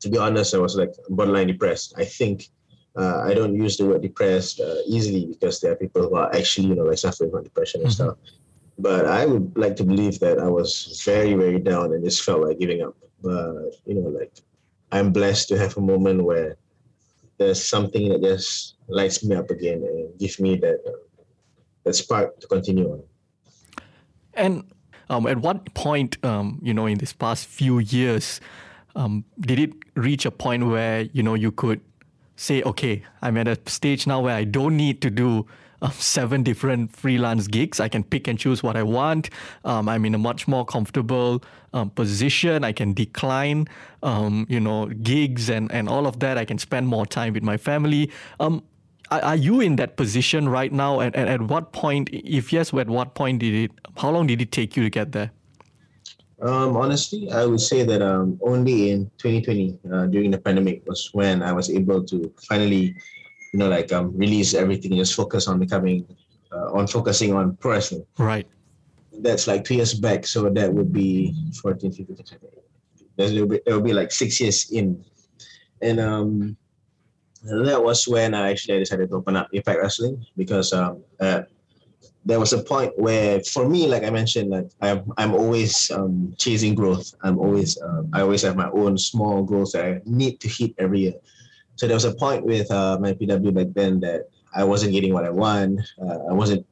to 0.00 0.08
be 0.08 0.18
honest, 0.18 0.54
I 0.54 0.58
was 0.58 0.76
like 0.76 0.92
borderline 1.08 1.48
depressed. 1.48 1.94
I 1.96 2.04
think 2.04 2.48
uh, 2.96 3.20
I 3.20 3.34
don't 3.34 3.54
use 3.54 3.76
the 3.76 3.86
word 3.86 4.02
depressed 4.02 4.60
uh, 4.60 4.76
easily 4.86 5.26
because 5.26 5.60
there 5.60 5.72
are 5.72 5.76
people 5.76 6.02
who 6.02 6.16
are 6.16 6.34
actually, 6.34 6.68
you 6.68 6.74
know, 6.74 6.84
like 6.84 6.98
suffering 6.98 7.30
from 7.30 7.44
depression 7.44 7.80
and 7.80 7.90
mm-hmm. 7.90 8.04
stuff. 8.04 8.18
But 8.78 9.06
I 9.06 9.26
would 9.26 9.56
like 9.56 9.76
to 9.76 9.84
believe 9.84 10.20
that 10.20 10.38
I 10.38 10.48
was 10.48 11.02
very, 11.04 11.34
very 11.34 11.58
down 11.58 11.92
and 11.92 12.04
just 12.04 12.22
felt 12.22 12.42
like 12.42 12.58
giving 12.58 12.82
up. 12.82 12.96
But 13.22 13.74
you 13.86 13.94
know, 13.94 14.08
like 14.08 14.32
I'm 14.92 15.12
blessed 15.12 15.48
to 15.48 15.58
have 15.58 15.76
a 15.76 15.80
moment 15.80 16.24
where 16.24 16.56
there's 17.38 17.62
something 17.62 18.08
that 18.08 18.22
just 18.22 18.74
lights 18.88 19.24
me 19.24 19.36
up 19.36 19.50
again 19.50 19.82
and 19.82 20.18
gives 20.18 20.40
me 20.40 20.56
that 20.56 20.80
uh, 20.86 21.22
that 21.84 21.94
spark 21.94 22.40
to 22.40 22.46
continue 22.46 22.90
on. 22.90 23.02
And 24.34 24.64
um, 25.10 25.26
at 25.26 25.38
what 25.38 25.74
point, 25.74 26.22
um, 26.24 26.58
you 26.62 26.74
know, 26.74 26.86
in 26.86 26.98
this 26.98 27.12
past 27.12 27.46
few 27.46 27.78
years, 27.78 28.40
um, 28.96 29.24
did 29.40 29.58
it 29.58 29.72
reach 29.94 30.26
a 30.26 30.30
point 30.30 30.66
where 30.66 31.02
you 31.02 31.22
know 31.22 31.34
you 31.34 31.52
could 31.52 31.80
say, 32.36 32.62
okay, 32.62 33.02
I'm 33.20 33.36
at 33.36 33.48
a 33.48 33.58
stage 33.66 34.06
now 34.06 34.20
where 34.20 34.34
I 34.34 34.44
don't 34.44 34.76
need 34.76 35.02
to 35.02 35.10
do 35.10 35.46
um, 35.82 35.92
seven 35.92 36.42
different 36.42 36.94
freelance 36.94 37.46
gigs. 37.46 37.80
I 37.80 37.88
can 37.88 38.02
pick 38.02 38.28
and 38.28 38.38
choose 38.38 38.62
what 38.62 38.76
I 38.76 38.82
want. 38.82 39.30
Um, 39.64 39.88
I'm 39.88 40.04
in 40.04 40.14
a 40.14 40.18
much 40.18 40.48
more 40.48 40.64
comfortable 40.64 41.42
um, 41.72 41.90
position. 41.90 42.64
I 42.64 42.72
can 42.72 42.92
decline, 42.92 43.68
um, 44.02 44.46
you 44.48 44.60
know, 44.60 44.86
gigs 44.86 45.48
and, 45.48 45.70
and 45.72 45.88
all 45.88 46.06
of 46.06 46.20
that. 46.20 46.38
I 46.38 46.44
can 46.44 46.58
spend 46.58 46.88
more 46.88 47.06
time 47.06 47.34
with 47.34 47.42
my 47.42 47.56
family. 47.56 48.10
Um, 48.40 48.62
are, 49.10 49.20
are 49.22 49.36
you 49.36 49.60
in 49.60 49.76
that 49.76 49.96
position 49.96 50.48
right 50.48 50.72
now? 50.72 51.00
And, 51.00 51.14
and 51.14 51.28
at 51.28 51.42
what 51.42 51.72
point, 51.72 52.10
if 52.12 52.52
yes, 52.52 52.74
at 52.74 52.88
what 52.88 53.14
point 53.14 53.40
did 53.40 53.54
it, 53.54 53.70
how 53.96 54.10
long 54.10 54.26
did 54.26 54.40
it 54.40 54.52
take 54.52 54.76
you 54.76 54.82
to 54.82 54.90
get 54.90 55.12
there? 55.12 55.30
Um, 56.40 56.76
honestly, 56.76 57.30
I 57.32 57.46
would 57.46 57.60
say 57.60 57.82
that 57.82 58.00
um, 58.00 58.38
only 58.42 58.90
in 58.90 59.10
2020, 59.18 59.78
uh, 59.92 60.06
during 60.06 60.30
the 60.30 60.38
pandemic, 60.38 60.86
was 60.86 61.10
when 61.12 61.42
I 61.42 61.52
was 61.52 61.68
able 61.68 62.04
to 62.04 62.32
finally 62.48 62.94
you 63.52 63.58
know, 63.58 63.68
like 63.68 63.92
um, 63.92 64.16
release 64.16 64.54
everything, 64.54 64.96
just 64.96 65.14
focus 65.14 65.48
on 65.48 65.58
becoming, 65.58 66.06
uh, 66.52 66.72
on 66.72 66.86
focusing 66.86 67.32
on 67.32 67.56
pro 67.56 67.72
wrestling. 67.72 68.06
Right. 68.18 68.46
that's 69.20 69.46
like 69.46 69.64
two 69.64 69.74
years 69.74 69.94
back. 69.94 70.26
So 70.26 70.48
that 70.50 70.72
would 70.72 70.92
be 70.92 71.34
14, 71.62 71.92
15, 71.92 72.16
16, 72.16 72.38
There's 73.16 73.30
a 73.30 73.34
little 73.34 73.48
bit, 73.48 73.62
it 73.66 73.72
will 73.72 73.80
be 73.80 73.92
like 73.92 74.12
six 74.12 74.40
years 74.40 74.70
in. 74.70 75.04
And 75.80 76.00
um, 76.00 76.56
that 77.42 77.82
was 77.82 78.06
when 78.06 78.34
I 78.34 78.50
actually 78.50 78.78
decided 78.80 79.10
to 79.10 79.16
open 79.16 79.36
up 79.36 79.48
APAC 79.52 79.80
Wrestling 79.80 80.24
because 80.36 80.72
um, 80.72 81.02
uh, 81.20 81.42
there 82.24 82.38
was 82.38 82.52
a 82.52 82.62
point 82.62 82.92
where, 82.98 83.40
for 83.40 83.68
me, 83.68 83.86
like 83.86 84.04
I 84.04 84.10
mentioned, 84.10 84.50
like 84.50 84.68
I'm, 84.82 85.10
I'm 85.16 85.34
always 85.34 85.90
um, 85.90 86.34
chasing 86.36 86.74
growth. 86.74 87.14
I'm 87.22 87.38
always, 87.38 87.80
um, 87.80 88.10
I 88.12 88.20
always 88.20 88.42
have 88.42 88.56
my 88.56 88.70
own 88.70 88.98
small 88.98 89.42
goals 89.42 89.72
that 89.72 89.84
I 89.84 90.00
need 90.04 90.40
to 90.40 90.48
hit 90.48 90.74
every 90.78 91.00
year. 91.00 91.14
So 91.78 91.86
there 91.86 91.94
was 91.94 92.04
a 92.04 92.12
point 92.12 92.44
with 92.44 92.68
uh, 92.72 92.98
MyPW 93.00 93.54
back 93.54 93.68
then 93.72 94.00
that 94.00 94.28
I 94.52 94.64
wasn't 94.64 94.92
getting 94.92 95.14
what 95.14 95.24
I 95.24 95.30
want. 95.30 95.80
Uh, 96.02 96.26
I 96.28 96.32
wasn't 96.32 96.66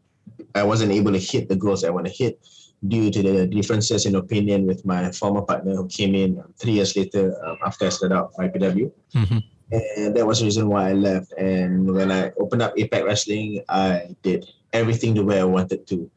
I 0.57 0.65
wasn't 0.65 0.91
able 0.91 1.13
to 1.13 1.19
hit 1.19 1.49
the 1.49 1.55
goals 1.55 1.85
I 1.85 1.91
want 1.91 2.07
to 2.07 2.13
hit 2.13 2.45
due 2.89 3.11
to 3.13 3.23
the 3.23 3.47
differences 3.47 4.05
in 4.05 4.17
opinion 4.17 4.67
with 4.67 4.85
my 4.85 5.13
former 5.13 5.43
partner 5.43 5.77
who 5.77 5.87
came 5.87 6.15
in 6.17 6.43
three 6.59 6.73
years 6.73 6.97
later 6.97 7.39
um, 7.47 7.57
after 7.65 7.87
I 7.87 7.91
started 7.91 8.17
out 8.17 8.35
IPW. 8.35 8.91
Mm-hmm. 9.15 9.39
And 9.71 10.17
that 10.17 10.27
was 10.27 10.41
the 10.41 10.47
reason 10.47 10.69
why 10.69 10.91
I 10.91 10.93
left. 10.93 11.33
And 11.39 11.95
when 11.95 12.11
I 12.11 12.33
opened 12.41 12.63
up 12.63 12.77
APAC 12.77 13.05
Wrestling, 13.05 13.63
I 13.69 14.15
did 14.23 14.47
everything 14.73 15.15
the 15.15 15.25
way 15.25 15.41
I 15.41 15.45
wanted 15.45 15.87
to. 15.87 16.11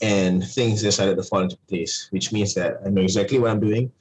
And 0.00 0.42
things 0.46 0.82
decided 0.82 1.16
to 1.18 1.22
fall 1.22 1.40
into 1.40 1.56
place, 1.68 2.08
which 2.10 2.32
means 2.32 2.54
that 2.54 2.78
I 2.84 2.88
know 2.88 3.02
exactly 3.02 3.38
what 3.38 3.50
I'm 3.50 3.60
doing. 3.60 3.92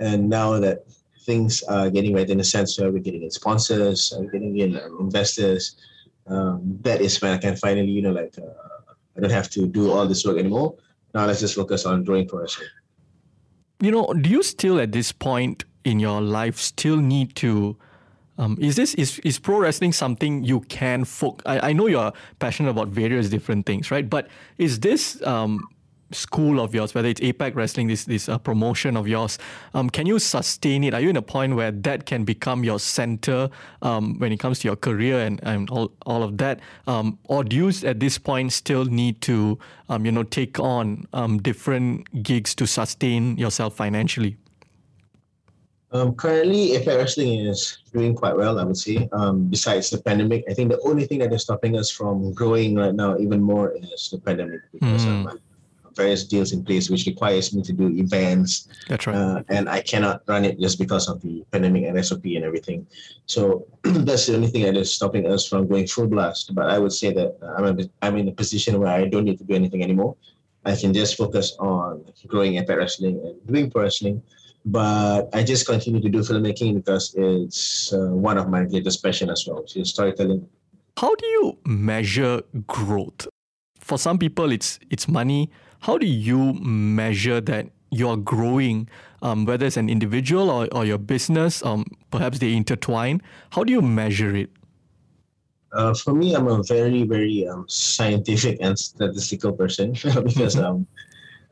And 0.00 0.28
now 0.28 0.58
that 0.58 0.84
things 1.26 1.62
are 1.64 1.90
getting 1.90 2.14
right 2.14 2.28
in 2.30 2.38
the 2.38 2.44
sense 2.44 2.78
where 2.78 2.90
we're 2.90 3.06
getting 3.08 3.22
in 3.22 3.30
sponsors, 3.30 4.12
we're 4.16 4.30
getting 4.30 4.56
in 4.58 4.76
um, 4.76 4.98
investors, 5.00 5.76
um, 6.28 6.60
that 6.82 7.00
is 7.00 7.20
when 7.20 7.32
I 7.32 7.38
can 7.38 7.56
finally, 7.56 7.90
you 7.90 8.02
know, 8.02 8.12
like 8.12 8.34
uh, 8.38 8.92
I 9.16 9.20
don't 9.20 9.30
have 9.30 9.50
to 9.50 9.66
do 9.66 9.90
all 9.90 10.06
this 10.06 10.24
work 10.24 10.38
anymore. 10.38 10.76
Now 11.14 11.26
let's 11.26 11.40
just 11.40 11.54
focus 11.54 11.84
on 11.86 12.04
drawing 12.04 12.28
progression. 12.28 12.66
You 13.80 13.90
know, 13.90 14.06
do 14.12 14.30
you 14.30 14.42
still 14.42 14.80
at 14.80 14.92
this 14.92 15.12
point 15.12 15.64
in 15.84 16.00
your 16.00 16.20
life 16.20 16.56
still 16.56 16.96
need 16.96 17.34
to 17.36 17.76
um, 18.38 18.58
is 18.60 18.76
this 18.76 18.92
is, 18.94 19.18
is 19.20 19.38
pro 19.38 19.58
wrestling 19.58 19.92
something 19.92 20.44
you 20.44 20.60
can 20.60 21.04
focus? 21.04 21.42
I, 21.46 21.70
I 21.70 21.72
know 21.72 21.86
you're 21.86 22.12
passionate 22.38 22.70
about 22.70 22.88
various 22.88 23.30
different 23.30 23.64
things, 23.64 23.90
right? 23.90 24.08
But 24.08 24.28
is 24.58 24.80
this 24.80 25.22
um, 25.22 25.66
school 26.12 26.60
of 26.60 26.74
yours, 26.74 26.94
whether 26.94 27.08
it's 27.08 27.20
APAC 27.20 27.54
Wrestling, 27.54 27.88
this 27.88 28.04
this 28.04 28.28
uh, 28.28 28.38
promotion 28.38 28.96
of 28.96 29.08
yours, 29.08 29.38
um, 29.74 29.90
can 29.90 30.06
you 30.06 30.18
sustain 30.18 30.84
it? 30.84 30.94
Are 30.94 31.00
you 31.00 31.10
in 31.10 31.16
a 31.16 31.22
point 31.22 31.56
where 31.56 31.72
that 31.72 32.06
can 32.06 32.24
become 32.24 32.64
your 32.64 32.78
center 32.78 33.50
um, 33.82 34.18
when 34.18 34.32
it 34.32 34.38
comes 34.38 34.60
to 34.60 34.68
your 34.68 34.76
career 34.76 35.20
and, 35.20 35.40
and 35.42 35.68
all, 35.70 35.92
all 36.04 36.22
of 36.22 36.38
that? 36.38 36.60
Um, 36.86 37.18
or 37.24 37.44
do 37.44 37.56
you 37.56 37.72
at 37.84 38.00
this 38.00 38.18
point 38.18 38.52
still 38.52 38.84
need 38.84 39.20
to 39.22 39.58
um, 39.88 40.06
you 40.06 40.12
know 40.12 40.22
take 40.22 40.58
on 40.60 41.06
um, 41.12 41.38
different 41.38 42.22
gigs 42.22 42.54
to 42.56 42.66
sustain 42.66 43.36
yourself 43.36 43.74
financially? 43.74 44.36
Um, 45.92 46.14
currently, 46.14 46.72
APAC 46.72 46.98
Wrestling 46.98 47.46
is 47.46 47.78
doing 47.92 48.14
quite 48.14 48.36
well, 48.36 48.58
I 48.58 48.64
would 48.64 48.76
say. 48.76 49.08
besides 49.48 49.88
the 49.88 49.98
pandemic, 49.98 50.44
I 50.50 50.52
think 50.52 50.70
the 50.70 50.80
only 50.80 51.06
thing 51.06 51.20
that 51.20 51.32
is 51.32 51.42
stopping 51.42 51.78
us 51.78 51.90
from 51.90 52.32
growing 52.34 52.74
right 52.74 52.94
now 52.94 53.16
even 53.18 53.40
more 53.40 53.70
is 53.70 54.10
the 54.10 54.18
pandemic 54.18 54.60
because 54.72 55.06
mm 55.06 55.38
various 55.96 56.24
deals 56.24 56.52
in 56.52 56.64
place, 56.64 56.90
which 56.90 57.06
requires 57.06 57.54
me 57.54 57.62
to 57.62 57.72
do 57.72 57.88
events. 57.88 58.68
That's 58.88 59.06
right. 59.06 59.16
Uh, 59.16 59.42
and 59.48 59.68
I 59.68 59.80
cannot 59.80 60.22
run 60.28 60.44
it 60.44 60.60
just 60.60 60.78
because 60.78 61.08
of 61.08 61.20
the 61.22 61.44
pandemic 61.50 61.84
and 61.84 62.04
SOP 62.04 62.24
and 62.26 62.44
everything. 62.44 62.86
So 63.26 63.66
that's 63.82 64.26
the 64.26 64.36
only 64.36 64.48
thing 64.48 64.62
that 64.62 64.76
is 64.76 64.92
stopping 64.94 65.26
us 65.26 65.48
from 65.48 65.66
going 65.66 65.86
full 65.86 66.06
blast. 66.06 66.54
But 66.54 66.70
I 66.70 66.78
would 66.78 66.92
say 66.92 67.12
that 67.12 67.36
I'm, 67.58 67.80
a, 67.80 67.84
I'm 68.02 68.16
in 68.18 68.28
a 68.28 68.32
position 68.32 68.78
where 68.78 68.88
I 68.88 69.06
don't 69.06 69.24
need 69.24 69.38
to 69.38 69.44
do 69.44 69.54
anything 69.54 69.82
anymore. 69.82 70.16
I 70.64 70.74
can 70.74 70.92
just 70.92 71.16
focus 71.16 71.56
on 71.58 72.04
growing 72.26 72.54
APAC 72.54 72.76
Wrestling 72.76 73.20
and 73.24 73.46
doing 73.46 73.70
pro 73.70 73.82
wrestling. 73.82 74.22
But 74.64 75.28
I 75.32 75.44
just 75.44 75.64
continue 75.64 76.00
to 76.00 76.08
do 76.08 76.18
filmmaking 76.18 76.74
because 76.74 77.14
it's 77.16 77.92
uh, 77.92 78.08
one 78.08 78.36
of 78.36 78.48
my 78.48 78.64
greatest 78.64 79.00
passion 79.00 79.30
as 79.30 79.46
well, 79.46 79.62
which 79.62 79.76
is 79.76 79.90
storytelling. 79.90 80.48
How 80.98 81.14
do 81.14 81.26
you 81.26 81.58
measure 81.64 82.42
growth? 82.66 83.28
For 83.78 83.96
some 83.96 84.18
people, 84.18 84.50
it's 84.50 84.80
it's 84.90 85.06
money 85.06 85.50
how 85.80 85.98
do 85.98 86.06
you 86.06 86.54
measure 86.54 87.40
that 87.40 87.68
you're 87.90 88.16
growing, 88.16 88.88
um, 89.22 89.44
whether 89.44 89.66
it's 89.66 89.76
an 89.76 89.88
individual 89.88 90.50
or, 90.50 90.68
or 90.72 90.84
your 90.84 90.98
business? 90.98 91.64
Um, 91.64 91.84
perhaps 92.10 92.38
they 92.38 92.54
intertwine. 92.54 93.22
How 93.50 93.64
do 93.64 93.72
you 93.72 93.82
measure 93.82 94.34
it? 94.34 94.50
Uh, 95.72 95.92
for 95.94 96.14
me, 96.14 96.34
I'm 96.34 96.48
a 96.48 96.62
very, 96.62 97.04
very 97.04 97.46
um, 97.46 97.66
scientific 97.68 98.58
and 98.60 98.78
statistical 98.78 99.52
person 99.52 99.92
because 100.24 100.56
um, 100.56 100.86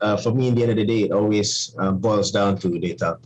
uh, 0.01 0.17
for 0.17 0.33
me, 0.33 0.47
in 0.47 0.55
the 0.55 0.63
end 0.63 0.71
of 0.71 0.77
the 0.77 0.85
day, 0.85 1.03
it 1.03 1.11
always 1.11 1.75
uh, 1.79 1.91
boils 1.91 2.31
down 2.31 2.57
to 2.59 2.79
data. 2.79 3.17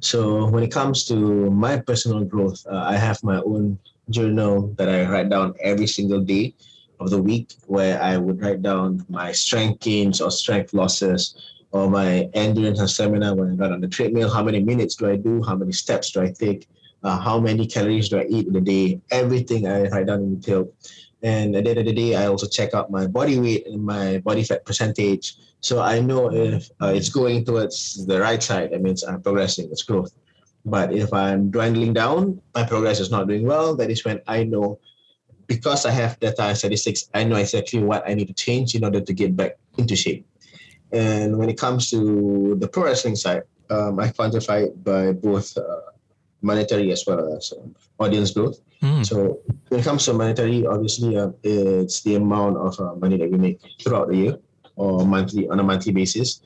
So 0.00 0.46
when 0.46 0.62
it 0.62 0.72
comes 0.72 1.04
to 1.06 1.50
my 1.50 1.78
personal 1.78 2.24
growth, 2.24 2.66
uh, 2.70 2.76
I 2.76 2.96
have 2.96 3.22
my 3.22 3.40
own 3.42 3.78
journal 4.10 4.74
that 4.78 4.88
I 4.88 5.08
write 5.10 5.28
down 5.28 5.54
every 5.60 5.86
single 5.86 6.20
day 6.20 6.54
of 7.00 7.10
the 7.10 7.22
week 7.22 7.54
where 7.66 8.00
I 8.02 8.16
would 8.16 8.40
write 8.40 8.62
down 8.62 9.04
my 9.08 9.32
strength 9.32 9.80
gains 9.80 10.20
or 10.20 10.30
strength 10.30 10.72
losses 10.72 11.34
or 11.70 11.88
my 11.90 12.28
endurance 12.34 12.80
and 12.80 12.88
stamina 12.88 13.34
when 13.34 13.50
I 13.50 13.54
run 13.54 13.72
on 13.72 13.80
the 13.80 13.88
treadmill. 13.88 14.30
How 14.30 14.42
many 14.42 14.60
minutes 14.60 14.96
do 14.96 15.08
I 15.08 15.16
do? 15.16 15.42
How 15.42 15.54
many 15.54 15.72
steps 15.72 16.10
do 16.12 16.22
I 16.22 16.32
take? 16.32 16.68
Uh, 17.02 17.18
how 17.18 17.38
many 17.38 17.66
calories 17.66 18.08
do 18.08 18.18
I 18.18 18.26
eat 18.28 18.48
in 18.48 18.56
a 18.56 18.60
day? 18.60 19.00
Everything 19.10 19.66
I 19.66 19.84
write 19.88 20.06
down 20.06 20.20
in 20.20 20.40
detail. 20.40 20.72
And 21.22 21.56
at 21.56 21.64
the 21.64 21.70
end 21.70 21.78
of 21.80 21.86
the 21.86 21.92
day, 21.92 22.14
I 22.14 22.26
also 22.26 22.46
check 22.46 22.74
out 22.74 22.90
my 22.90 23.06
body 23.06 23.38
weight 23.38 23.66
and 23.66 23.84
my 23.84 24.18
body 24.18 24.44
fat 24.44 24.64
percentage. 24.64 25.36
So 25.60 25.80
I 25.80 26.00
know 26.00 26.32
if 26.32 26.70
uh, 26.80 26.92
it's 26.94 27.08
going 27.08 27.44
towards 27.44 28.06
the 28.06 28.20
right 28.20 28.42
side, 28.42 28.70
that 28.70 28.80
means 28.80 29.02
I'm 29.02 29.20
progressing, 29.20 29.68
it's 29.70 29.82
growth. 29.82 30.12
But 30.64 30.92
if 30.92 31.12
I'm 31.12 31.50
dwindling 31.50 31.92
down, 31.92 32.40
my 32.54 32.64
progress 32.64 33.00
is 33.00 33.10
not 33.10 33.26
doing 33.26 33.46
well, 33.46 33.74
that 33.76 33.90
is 33.90 34.04
when 34.04 34.20
I 34.26 34.44
know 34.44 34.78
because 35.48 35.86
I 35.86 35.90
have 35.90 36.20
data 36.20 36.42
and 36.42 36.56
statistics, 36.56 37.08
I 37.14 37.24
know 37.24 37.36
exactly 37.36 37.82
what 37.82 38.08
I 38.08 38.14
need 38.14 38.28
to 38.28 38.34
change 38.34 38.74
in 38.76 38.84
order 38.84 39.00
to 39.00 39.12
get 39.12 39.34
back 39.34 39.56
into 39.78 39.96
shape. 39.96 40.24
And 40.92 41.38
when 41.38 41.48
it 41.48 41.58
comes 41.58 41.90
to 41.90 42.56
the 42.60 42.68
pro 42.68 42.84
wrestling 42.84 43.16
side, 43.16 43.42
um, 43.70 43.98
I 43.98 44.08
quantify 44.08 44.66
it 44.66 44.84
by 44.84 45.12
both 45.12 45.56
uh, 45.56 45.92
monetary 46.42 46.92
as 46.92 47.04
well 47.06 47.36
as 47.36 47.52
um, 47.58 47.74
audience 47.98 48.30
growth. 48.30 48.60
Mm. 48.82 49.04
So 49.04 49.40
when 49.68 49.80
it 49.80 49.84
comes 49.84 50.04
to 50.04 50.12
monetary, 50.12 50.66
obviously 50.66 51.16
uh, 51.16 51.30
it's 51.42 52.02
the 52.02 52.14
amount 52.14 52.58
of 52.58 52.78
uh, 52.78 52.94
money 52.94 53.16
that 53.16 53.30
we 53.30 53.38
make 53.38 53.60
throughout 53.82 54.08
the 54.08 54.16
year 54.16 54.38
or 54.76 55.04
monthly 55.04 55.48
on 55.48 55.60
a 55.60 55.64
monthly 55.64 55.92
basis. 55.92 56.40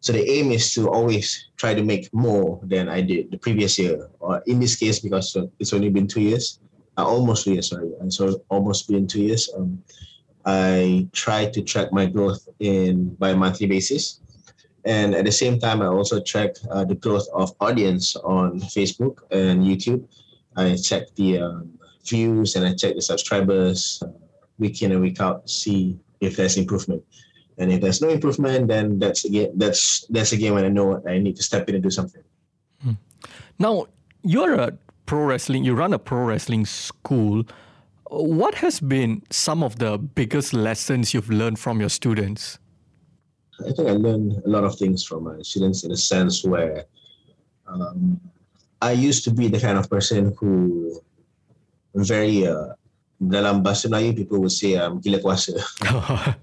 So 0.00 0.12
the 0.12 0.28
aim 0.28 0.50
is 0.52 0.72
to 0.74 0.90
always 0.90 1.48
try 1.56 1.74
to 1.74 1.82
make 1.82 2.12
more 2.12 2.60
than 2.64 2.88
I 2.88 3.00
did 3.02 3.30
the 3.30 3.38
previous 3.38 3.78
year, 3.78 4.08
or 4.18 4.42
in 4.46 4.58
this 4.58 4.74
case 4.74 4.98
because 4.98 5.36
it's 5.60 5.72
only 5.72 5.90
been 5.90 6.08
two 6.08 6.20
years 6.20 6.58
uh, 6.98 7.06
almost 7.06 7.44
two 7.44 7.52
years, 7.54 7.70
sorry. 7.70 7.92
And 8.00 8.12
so 8.12 8.42
almost 8.48 8.88
been 8.88 9.06
two 9.06 9.22
years. 9.22 9.50
Um, 9.56 9.82
I 10.44 11.08
try 11.12 11.46
to 11.46 11.62
track 11.62 11.92
my 11.92 12.06
growth 12.06 12.48
in 12.58 13.14
by 13.14 13.34
monthly 13.34 13.66
basis. 13.66 14.20
And 14.84 15.14
at 15.14 15.24
the 15.24 15.32
same 15.32 15.60
time, 15.60 15.80
I 15.80 15.86
also 15.86 16.20
track 16.20 16.56
uh, 16.70 16.84
the 16.84 16.96
growth 16.96 17.28
of 17.32 17.54
audience 17.60 18.16
on 18.16 18.60
Facebook 18.60 19.18
and 19.30 19.62
YouTube. 19.62 20.04
I 20.56 20.76
check 20.76 21.14
the 21.14 21.38
um, 21.38 21.78
views 22.04 22.56
and 22.56 22.66
I 22.66 22.74
check 22.74 22.96
the 22.96 23.02
subscribers 23.02 24.02
uh, 24.04 24.10
week 24.58 24.82
in 24.82 24.92
and 24.92 25.00
week 25.00 25.20
out, 25.20 25.48
see 25.48 25.98
if 26.20 26.36
there's 26.36 26.56
improvement. 26.56 27.02
And 27.58 27.72
if 27.72 27.80
there's 27.80 28.02
no 28.02 28.08
improvement, 28.08 28.68
then 28.68 28.98
that's 28.98 29.24
again 29.24 29.52
that's 29.56 30.06
that's 30.08 30.32
again 30.32 30.54
when 30.54 30.64
I 30.64 30.68
know 30.68 31.02
I 31.06 31.18
need 31.18 31.36
to 31.36 31.42
step 31.42 31.68
in 31.68 31.74
and 31.76 31.84
do 31.84 31.90
something. 31.90 32.22
Hmm. 32.82 32.92
Now 33.58 33.86
you're 34.22 34.54
a 34.54 34.72
pro 35.06 35.24
wrestling, 35.24 35.64
you 35.64 35.74
run 35.74 35.92
a 35.92 35.98
pro 35.98 36.24
wrestling 36.24 36.66
school. 36.66 37.44
What 38.10 38.54
has 38.56 38.80
been 38.80 39.22
some 39.30 39.62
of 39.62 39.78
the 39.78 39.98
biggest 39.98 40.52
lessons 40.52 41.14
you've 41.14 41.30
learned 41.30 41.58
from 41.58 41.80
your 41.80 41.88
students? 41.88 42.58
I 43.60 43.72
think 43.72 43.88
I 43.88 43.92
learned 43.92 44.42
a 44.44 44.48
lot 44.48 44.64
of 44.64 44.76
things 44.76 45.04
from 45.04 45.24
my 45.24 45.40
students 45.42 45.84
in 45.84 45.92
a 45.92 45.96
sense 45.96 46.44
where 46.44 46.84
um, 47.66 48.20
I 48.80 48.92
used 48.92 49.24
to 49.24 49.30
be 49.30 49.48
the 49.48 49.60
kind 49.60 49.78
of 49.78 49.88
person 49.88 50.34
who 50.38 51.00
very 51.94 52.46
uh, 52.46 52.74
dalam 53.22 53.62
bahasa 53.62 53.86
Melayu 53.88 54.16
people 54.16 54.40
would 54.40 54.52
say 54.52 54.76
um, 54.76 54.98
gila 54.98 55.20
kuasa. 55.20 55.60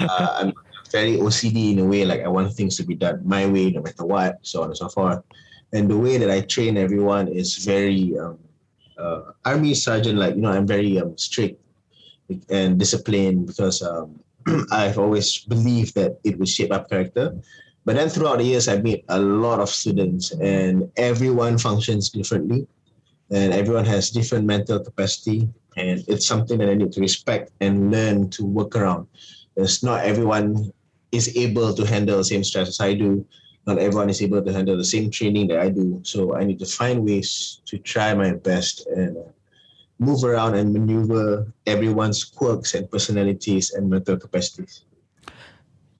uh, 0.00 0.28
I'm 0.40 0.52
very 0.90 1.16
OCD 1.18 1.72
in 1.72 1.78
a 1.80 1.86
way 1.86 2.04
like 2.04 2.22
I 2.24 2.28
want 2.28 2.52
things 2.52 2.76
to 2.78 2.84
be 2.84 2.94
done 2.94 3.22
my 3.24 3.46
way 3.46 3.70
no 3.70 3.82
matter 3.82 4.04
what, 4.04 4.40
so 4.42 4.62
on 4.62 4.74
and 4.74 4.76
so 4.76 4.88
forth 4.88 5.22
and 5.74 5.90
the 5.90 5.98
way 5.98 6.16
that 6.16 6.30
I 6.30 6.40
train 6.40 6.78
everyone 6.78 7.28
is 7.28 7.56
very 7.58 8.16
um, 8.18 8.38
uh, 8.96 9.32
army 9.44 9.74
sergeant 9.74 10.18
like 10.18 10.36
you 10.36 10.40
know 10.40 10.52
I'm 10.52 10.66
very 10.66 10.98
um, 11.00 11.18
strict 11.18 11.60
and 12.48 12.78
disciplined 12.78 13.48
because 13.48 13.82
um, 13.82 14.20
I've 14.72 14.98
always 14.98 15.38
believed 15.44 15.94
that 15.96 16.18
it 16.24 16.38
would 16.38 16.48
shape 16.48 16.72
up 16.72 16.88
character. 16.88 17.36
But 17.84 17.96
then 17.96 18.08
throughout 18.08 18.38
the 18.38 18.44
years, 18.44 18.66
I 18.66 18.80
meet 18.80 19.04
a 19.10 19.18
lot 19.18 19.60
of 19.60 19.68
students, 19.68 20.32
and 20.32 20.90
everyone 20.96 21.58
functions 21.58 22.08
differently, 22.08 22.66
and 23.30 23.52
everyone 23.52 23.84
has 23.84 24.08
different 24.08 24.46
mental 24.46 24.80
capacity, 24.80 25.50
and 25.76 26.02
it's 26.08 26.24
something 26.24 26.56
that 26.60 26.70
I 26.70 26.74
need 26.74 26.92
to 26.92 27.00
respect 27.00 27.52
and 27.60 27.90
learn 27.90 28.30
to 28.30 28.46
work 28.46 28.74
around. 28.74 29.06
It's 29.56 29.82
not 29.82 30.00
everyone 30.00 30.72
is 31.12 31.36
able 31.36 31.74
to 31.74 31.84
handle 31.84 32.16
the 32.16 32.24
same 32.24 32.42
stress 32.42 32.68
as 32.68 32.80
I 32.80 32.94
do. 32.94 33.26
Not 33.66 33.78
everyone 33.78 34.10
is 34.10 34.20
able 34.20 34.42
to 34.42 34.52
handle 34.52 34.76
the 34.76 34.84
same 34.84 35.10
training 35.10 35.48
that 35.48 35.58
I 35.58 35.70
do. 35.70 36.00
So 36.04 36.36
I 36.36 36.44
need 36.44 36.58
to 36.58 36.66
find 36.66 37.04
ways 37.04 37.60
to 37.66 37.78
try 37.78 38.12
my 38.14 38.32
best 38.32 38.86
and 38.88 39.16
uh, 39.16 39.20
move 39.98 40.24
around 40.24 40.54
and 40.54 40.72
maneuver 40.72 41.46
everyone's 41.66 42.24
quirks 42.24 42.74
and 42.74 42.90
personalities 42.90 43.72
and 43.72 43.88
mental 43.88 44.16
capacities. 44.16 44.84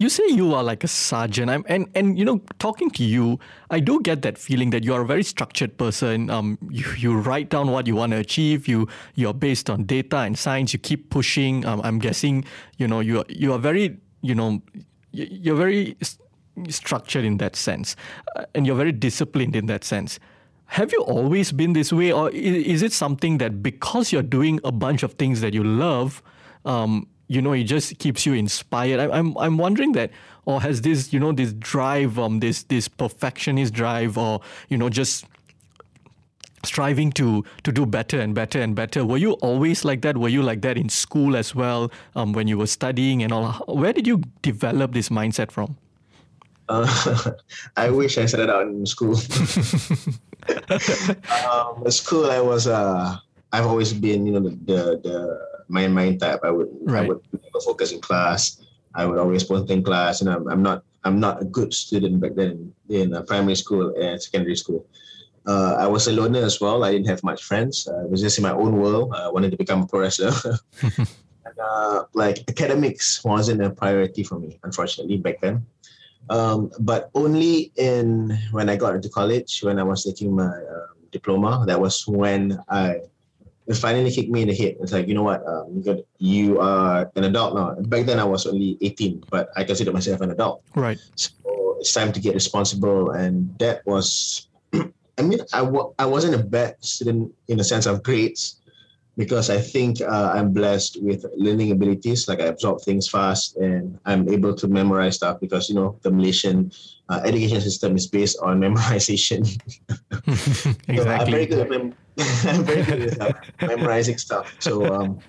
You 0.01 0.09
say 0.09 0.25
you 0.27 0.53
are 0.55 0.63
like 0.63 0.83
a 0.83 0.89
sergeant, 0.89 1.49
I'm, 1.49 1.65
and 1.69 1.89
and 1.95 2.19
you 2.19 2.25
know, 2.25 2.43
talking 2.59 2.91
to 2.91 3.05
you, 3.05 3.39
I 3.71 3.79
do 3.79 4.01
get 4.03 4.23
that 4.23 4.37
feeling 4.37 4.71
that 4.71 4.83
you 4.83 4.93
are 4.93 5.03
a 5.03 5.07
very 5.07 5.23
structured 5.23 5.79
person. 5.79 6.31
Um, 6.31 6.59
you, 6.69 6.85
you 6.99 7.17
write 7.17 7.49
down 7.49 7.71
what 7.71 7.87
you 7.87 7.95
want 7.95 8.11
to 8.11 8.19
achieve. 8.19 8.67
You 8.67 8.89
you're 9.15 9.33
based 9.33 9.71
on 9.71 9.85
data 9.85 10.19
and 10.19 10.37
science. 10.37 10.73
You 10.73 10.81
keep 10.81 11.11
pushing. 11.11 11.65
Um, 11.65 11.81
I'm 11.85 12.01
guessing 12.01 12.45
you 12.77 12.89
know 12.89 13.01
you 13.01 13.21
are, 13.21 13.25
you 13.29 13.53
are 13.53 13.59
very 13.59 13.97
you 14.21 14.35
know 14.35 14.61
you're 15.13 15.57
very 15.57 15.97
structured 16.69 17.25
in 17.25 17.39
that 17.39 17.57
sense, 17.57 17.97
uh, 18.37 18.45
and 18.55 18.67
you're 18.67 18.77
very 18.77 18.93
disciplined 18.93 19.57
in 19.57 19.67
that 19.67 19.85
sense. 19.85 20.19
Have 20.67 20.93
you 20.93 21.03
always 21.03 21.53
been 21.53 21.73
this 21.73 21.93
way, 21.93 22.13
or 22.13 22.31
is, 22.31 22.83
it 22.83 22.93
something 22.93 23.39
that 23.39 23.63
because 23.63 24.13
you're 24.13 24.23
doing 24.23 24.61
a 24.65 24.73
bunch 24.73 25.03
of 25.03 25.13
things 25.15 25.41
that 25.41 25.53
you 25.55 25.63
love, 25.63 26.23
um, 26.65 27.07
you 27.29 27.43
know, 27.43 27.53
it 27.53 27.65
just 27.65 27.99
keeps 27.99 28.25
you 28.25 28.33
inspired? 28.33 28.99
I, 28.99 29.17
I'm 29.17 29.37
I'm 29.39 29.59
wondering 29.59 29.93
that, 29.93 30.11
or 30.47 30.61
has 30.63 30.81
this 30.81 31.13
you 31.13 31.21
know 31.21 31.33
this 31.33 31.53
drive, 31.53 32.19
um, 32.19 32.41
this 32.41 32.65
this 32.65 32.89
perfectionist 32.89 33.75
drive, 33.75 34.17
or 34.17 34.41
you 34.69 34.79
know 34.79 34.89
just 34.89 35.27
striving 36.65 37.13
to 37.13 37.45
to 37.63 37.73
do 37.73 37.87
better 37.87 38.21
and 38.21 38.35
better 38.35 38.61
and 38.61 38.75
better. 38.75 39.05
Were 39.05 39.19
you 39.19 39.33
always 39.35 39.85
like 39.85 40.01
that? 40.03 40.17
Were 40.17 40.31
you 40.31 40.43
like 40.43 40.63
that 40.63 40.77
in 40.77 40.89
school 40.89 41.37
as 41.37 41.55
well? 41.55 41.91
Um, 42.17 42.33
when 42.33 42.49
you 42.49 42.59
were 42.59 42.67
studying 42.67 43.23
and 43.23 43.33
all, 43.33 43.53
where 43.69 43.93
did 43.93 44.07
you 44.07 44.23
develop 44.43 44.93
this 44.93 45.09
mindset 45.09 45.51
from? 45.51 45.77
Uh, 46.69 47.31
I 47.77 47.91
wish 47.91 48.19
I 48.19 48.27
started 48.27 48.51
out 48.53 48.67
in 48.67 48.87
school. 48.87 49.17
um, 51.51 51.91
school, 51.91 52.31
I 52.31 52.41
was 52.41 52.67
uh, 52.67 53.17
I've 53.53 53.67
always 53.67 53.93
been 53.93 54.27
you 54.27 54.33
know 54.33 54.41
the 54.41 54.51
the, 54.65 55.01
the 55.03 55.39
my 55.69 55.89
mind 55.89 56.21
type. 56.21 56.41
I 56.43 56.51
would 56.51 56.69
right. 56.83 57.05
I 57.05 57.09
would 57.09 57.21
focus 57.65 57.93
in 57.93 58.01
class. 58.01 58.61
I 58.95 59.07
would 59.07 59.19
always 59.19 59.45
post 59.45 59.71
in 59.71 59.83
class, 59.83 60.21
and 60.21 60.31
I'm, 60.31 60.49
I'm 60.49 60.63
not 60.63 60.85
I'm 61.05 61.21
not 61.21 61.43
a 61.43 61.45
good 61.45 61.75
student 61.75 62.21
back 62.21 62.35
then 62.35 62.73
in, 62.89 63.15
uh, 63.15 63.23
primary 63.23 63.57
school 63.57 63.95
and 64.01 64.21
secondary 64.21 64.57
school. 64.57 64.87
Uh, 65.47 65.77
I 65.79 65.87
was 65.87 66.09
a 66.09 66.13
loner 66.13 66.41
as 66.41 66.61
well. 66.61 66.85
I 66.85 66.93
didn't 66.93 67.09
have 67.09 67.23
much 67.23 67.45
friends. 67.45 67.87
Uh, 67.87 68.01
I 68.01 68.07
was 68.07 68.23
just 68.23 68.39
in 68.39 68.43
my 68.43 68.53
own 68.53 68.81
world. 68.81 69.13
I 69.15 69.29
wanted 69.29 69.51
to 69.51 69.59
become 69.59 69.83
a 69.83 69.87
pro 69.87 70.01
wrestler. 70.01 70.33
and, 70.83 71.59
uh, 71.63 72.05
like 72.15 72.39
academics 72.49 73.23
wasn't 73.23 73.63
a 73.63 73.69
priority 73.69 74.23
for 74.25 74.39
me, 74.39 74.59
unfortunately, 74.65 75.19
back 75.19 75.43
then. 75.43 75.67
Um, 76.31 76.71
but 76.81 77.11
only 77.15 77.73
in 77.77 78.39
when 78.51 78.69
I 78.69 78.77
got 78.77 78.95
into 78.95 79.09
college, 79.09 79.61
when 79.63 79.79
I 79.79 79.83
was 79.83 80.05
taking 80.05 80.35
my 80.35 80.47
um, 80.47 80.97
diploma, 81.11 81.65
that 81.67 81.81
was 81.81 82.07
when 82.07 82.59
I 82.69 83.01
it 83.67 83.77
finally 83.77 84.11
kicked 84.11 84.31
me 84.31 84.43
in 84.43 84.49
the 84.49 84.55
head. 84.55 84.77
It's 84.81 84.93
like, 84.93 85.09
you 85.09 85.15
know 85.15 85.23
what, 85.23 85.47
um, 85.47 85.83
you 86.19 86.61
are 86.61 87.11
an 87.17 87.25
adult 87.25 87.55
now. 87.55 87.75
Back 87.89 88.05
then 88.07 88.21
I 88.21 88.25
was 88.25 88.47
only 88.47 88.77
18, 88.83 89.25
but 89.31 89.49
I 89.57 89.65
consider 89.65 89.93
myself 89.93 90.21
an 90.21 90.31
adult. 90.31 90.63
Right. 90.75 90.99
So 91.17 91.77
it's 91.81 91.93
time 91.93 92.13
to 92.13 92.21
get 92.21 92.35
responsible. 92.35 93.13
And 93.13 93.57
that 93.59 93.81
was, 93.87 94.49
I 94.75 95.23
mean, 95.23 95.41
I 95.53 95.61
w- 95.61 95.95
I 95.99 96.05
wasn't 96.05 96.35
a 96.35 96.45
bad 96.45 96.77
student 96.81 97.33
in 97.49 97.57
the 97.57 97.65
sense 97.65 97.87
of 97.87 98.03
grades, 98.03 98.61
because 99.17 99.49
I 99.51 99.59
think 99.59 100.01
uh, 100.01 100.33
I'm 100.35 100.53
blessed 100.53 101.03
with 101.03 101.25
learning 101.37 101.71
abilities. 101.71 102.27
Like 102.27 102.41
I 102.41 102.47
absorb 102.47 102.81
things 102.81 103.09
fast 103.09 103.57
and 103.57 103.99
I'm 104.05 104.29
able 104.29 104.55
to 104.55 104.67
memorize 104.67 105.17
stuff 105.17 105.41
because, 105.41 105.69
you 105.69 105.77
know, 105.77 105.99
the 106.03 106.11
Malaysian 106.11 106.73
uh, 107.09 107.21
education 107.25 107.61
system 107.61 107.97
is 107.97 108.07
based 108.07 108.39
on 108.43 108.61
memorization. 108.67 109.43
exactly. 110.89 110.97
so 110.97 111.09
I'm 111.09 111.31
very 111.31 111.47
good 111.47 111.59
at, 111.61 111.71
mem- 111.71 111.95
I'm 112.19 112.65
very 112.65 112.83
good 112.83 113.03
at 113.03 113.21
uh, 113.21 113.67
memorizing 113.67 114.19
stuff. 114.19 114.55
So 114.59 114.93
um, 114.93 115.21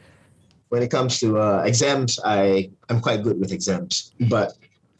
when 0.69 0.81
it 0.81 0.89
comes 0.89 1.19
to 1.19 1.39
uh, 1.39 1.63
exams, 1.65 2.19
I, 2.25 2.71
I'm 2.89 3.01
quite 3.01 3.23
good 3.23 3.39
with 3.39 3.51
exams. 3.51 4.13
But 4.29 4.53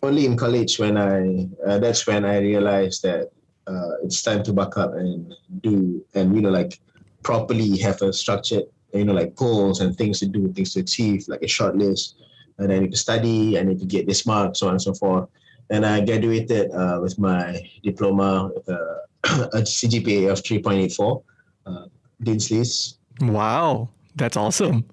only 0.04 0.28
in 0.28 0.38
college 0.38 0.78
when 0.78 0.98
I, 0.98 1.48
uh, 1.66 1.80
that's 1.80 2.06
when 2.06 2.24
I 2.24 2.38
realized 2.38 3.02
that 3.02 3.32
uh, 3.66 3.92
it's 4.04 4.22
time 4.22 4.44
to 4.44 4.54
buck 4.54 4.78
up 4.78 4.94
and 4.94 5.34
do, 5.62 6.06
and, 6.14 6.36
you 6.36 6.42
know, 6.42 6.52
like, 6.52 6.80
properly 7.24 7.76
have 7.80 8.00
a 8.04 8.14
structured 8.14 8.66
you 8.96 9.06
know, 9.06 9.14
like 9.14 9.36
goals 9.36 9.82
and 9.82 9.96
things 9.96 10.20
to 10.20 10.26
do, 10.26 10.52
things 10.54 10.74
to 10.74 10.80
achieve, 10.80 11.26
like 11.28 11.42
a 11.42 11.48
short 11.48 11.76
list. 11.76 12.16
And 12.58 12.72
I 12.72 12.80
need 12.80 12.92
to 12.92 12.98
study, 12.98 13.60
I 13.60 13.64
need 13.64 13.80
to 13.80 13.86
get 13.86 14.08
this 14.08 14.26
mark, 14.26 14.56
so 14.56 14.68
on 14.68 14.74
and 14.74 14.82
so 14.82 14.94
forth. 14.94 15.30
And 15.70 15.86
I 15.86 16.06
graduated 16.06 16.72
uh, 16.72 17.00
with 17.02 17.18
my 17.20 17.62
diploma 17.84 18.52
a, 18.68 18.74
a 19.54 19.62
CGPA 19.62 20.32
of 20.32 20.42
3.84, 20.42 21.24
uh, 21.66 21.86
Dean's 22.22 22.52
List. 22.52 23.00
Wow, 23.22 23.90
that's 24.16 24.38
awesome. 24.38 24.86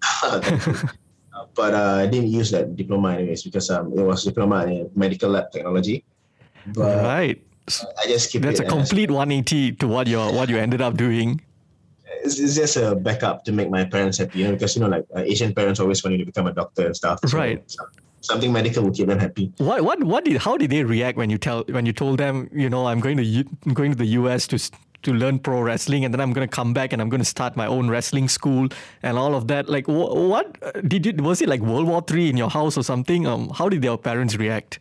but 1.54 1.74
uh, 1.74 2.00
I 2.00 2.06
didn't 2.06 2.30
use 2.30 2.50
that 2.52 2.76
diploma 2.76 3.12
anyways 3.14 3.42
because 3.42 3.70
um, 3.70 3.92
it 3.92 4.02
was 4.02 4.24
diploma 4.24 4.64
in 4.64 4.90
medical 4.94 5.30
lab 5.30 5.50
technology. 5.52 6.04
But 6.66 7.04
right. 7.04 7.42
I 7.98 8.06
just 8.06 8.32
keep 8.32 8.42
That's 8.42 8.60
a 8.60 8.64
complete 8.64 9.10
180 9.10 9.72
to 9.72 9.86
what 9.86 10.06
you 10.06 10.18
what 10.18 10.48
you 10.48 10.58
ended 10.58 10.80
up 10.80 10.96
doing 10.96 11.40
it's, 12.24 12.38
it's 12.38 12.54
just 12.54 12.76
a 12.76 12.94
backup 12.94 13.44
to 13.44 13.52
make 13.52 13.70
my 13.70 13.84
parents 13.84 14.18
happy, 14.18 14.40
you 14.40 14.44
know, 14.46 14.52
because 14.52 14.76
you 14.76 14.82
know, 14.82 14.88
like 14.88 15.06
uh, 15.14 15.20
Asian 15.20 15.54
parents 15.54 15.80
always 15.80 16.02
want 16.02 16.12
you 16.12 16.18
to 16.18 16.24
become 16.24 16.46
a 16.46 16.52
doctor 16.52 16.86
and 16.86 16.96
stuff. 16.96 17.20
So 17.26 17.38
right. 17.38 17.62
something 18.20 18.52
medical 18.52 18.84
will 18.84 18.92
keep 18.92 19.08
them 19.08 19.18
happy. 19.18 19.52
What 19.58 19.84
what 19.84 20.02
what 20.04 20.24
did 20.24 20.38
how 20.38 20.56
did 20.56 20.70
they 20.70 20.84
react 20.84 21.16
when 21.16 21.30
you 21.30 21.38
tell 21.38 21.64
when 21.68 21.86
you 21.86 21.92
told 21.92 22.18
them 22.18 22.48
you 22.52 22.68
know 22.68 22.86
I'm 22.86 23.00
going 23.00 23.16
to 23.16 23.24
U, 23.24 23.44
I'm 23.66 23.74
going 23.74 23.90
to 23.92 23.96
the 23.96 24.06
US 24.20 24.46
to 24.48 24.58
to 25.02 25.14
learn 25.14 25.38
pro 25.38 25.62
wrestling 25.62 26.04
and 26.04 26.12
then 26.12 26.20
I'm 26.20 26.32
going 26.32 26.46
to 26.46 26.54
come 26.54 26.74
back 26.74 26.92
and 26.92 27.00
I'm 27.00 27.08
going 27.08 27.22
to 27.22 27.30
start 27.36 27.56
my 27.56 27.66
own 27.66 27.88
wrestling 27.88 28.28
school 28.28 28.68
and 29.02 29.16
all 29.16 29.34
of 29.34 29.48
that 29.48 29.68
like 29.68 29.88
what, 29.88 30.14
what 30.14 30.88
did 30.88 31.06
you 31.06 31.14
was 31.24 31.40
it 31.40 31.48
like 31.48 31.60
World 31.60 31.86
War 31.86 32.02
Three 32.02 32.28
in 32.28 32.36
your 32.36 32.50
house 32.50 32.76
or 32.76 32.82
something 32.82 33.26
um 33.26 33.48
how 33.50 33.68
did 33.68 33.82
your 33.82 33.96
parents 33.96 34.36
react 34.36 34.78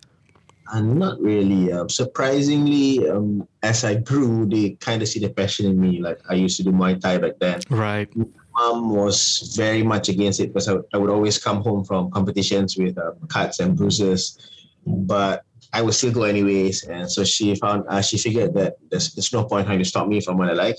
uh, 0.71 0.81
not 0.81 1.19
really. 1.19 1.71
Um, 1.71 1.89
surprisingly, 1.89 3.09
um, 3.09 3.47
as 3.63 3.83
I 3.83 3.95
grew, 3.95 4.45
they 4.45 4.71
kind 4.79 5.01
of 5.01 5.07
see 5.07 5.19
the 5.19 5.29
passion 5.29 5.65
in 5.65 5.79
me. 5.79 6.01
Like 6.01 6.19
I 6.29 6.35
used 6.35 6.57
to 6.57 6.63
do 6.63 6.71
Muay 6.71 6.99
Thai 6.99 7.17
back 7.17 7.39
then. 7.39 7.61
Right. 7.69 8.09
Mom 8.53 8.93
was 8.93 9.53
very 9.55 9.83
much 9.83 10.09
against 10.09 10.39
it 10.39 10.47
because 10.47 10.67
I, 10.67 10.75
I 10.93 10.97
would 10.97 11.09
always 11.09 11.37
come 11.37 11.61
home 11.61 11.83
from 11.83 12.11
competitions 12.11 12.77
with 12.77 12.97
uh, 12.97 13.11
cuts 13.27 13.59
and 13.59 13.75
bruises, 13.75 14.37
but 14.85 15.43
I 15.73 15.81
would 15.81 15.93
still 15.93 16.11
go 16.11 16.23
anyways. 16.23 16.83
And 16.83 17.09
so 17.09 17.23
she 17.23 17.55
found, 17.55 17.85
uh, 17.87 18.01
she 18.01 18.17
figured 18.17 18.53
that 18.55 18.77
there's, 18.89 19.13
there's 19.13 19.33
no 19.33 19.45
point 19.45 19.67
trying 19.67 19.79
to 19.79 19.85
stop 19.85 20.07
me 20.07 20.21
from 20.21 20.37
what 20.37 20.49
I 20.49 20.53
like. 20.53 20.77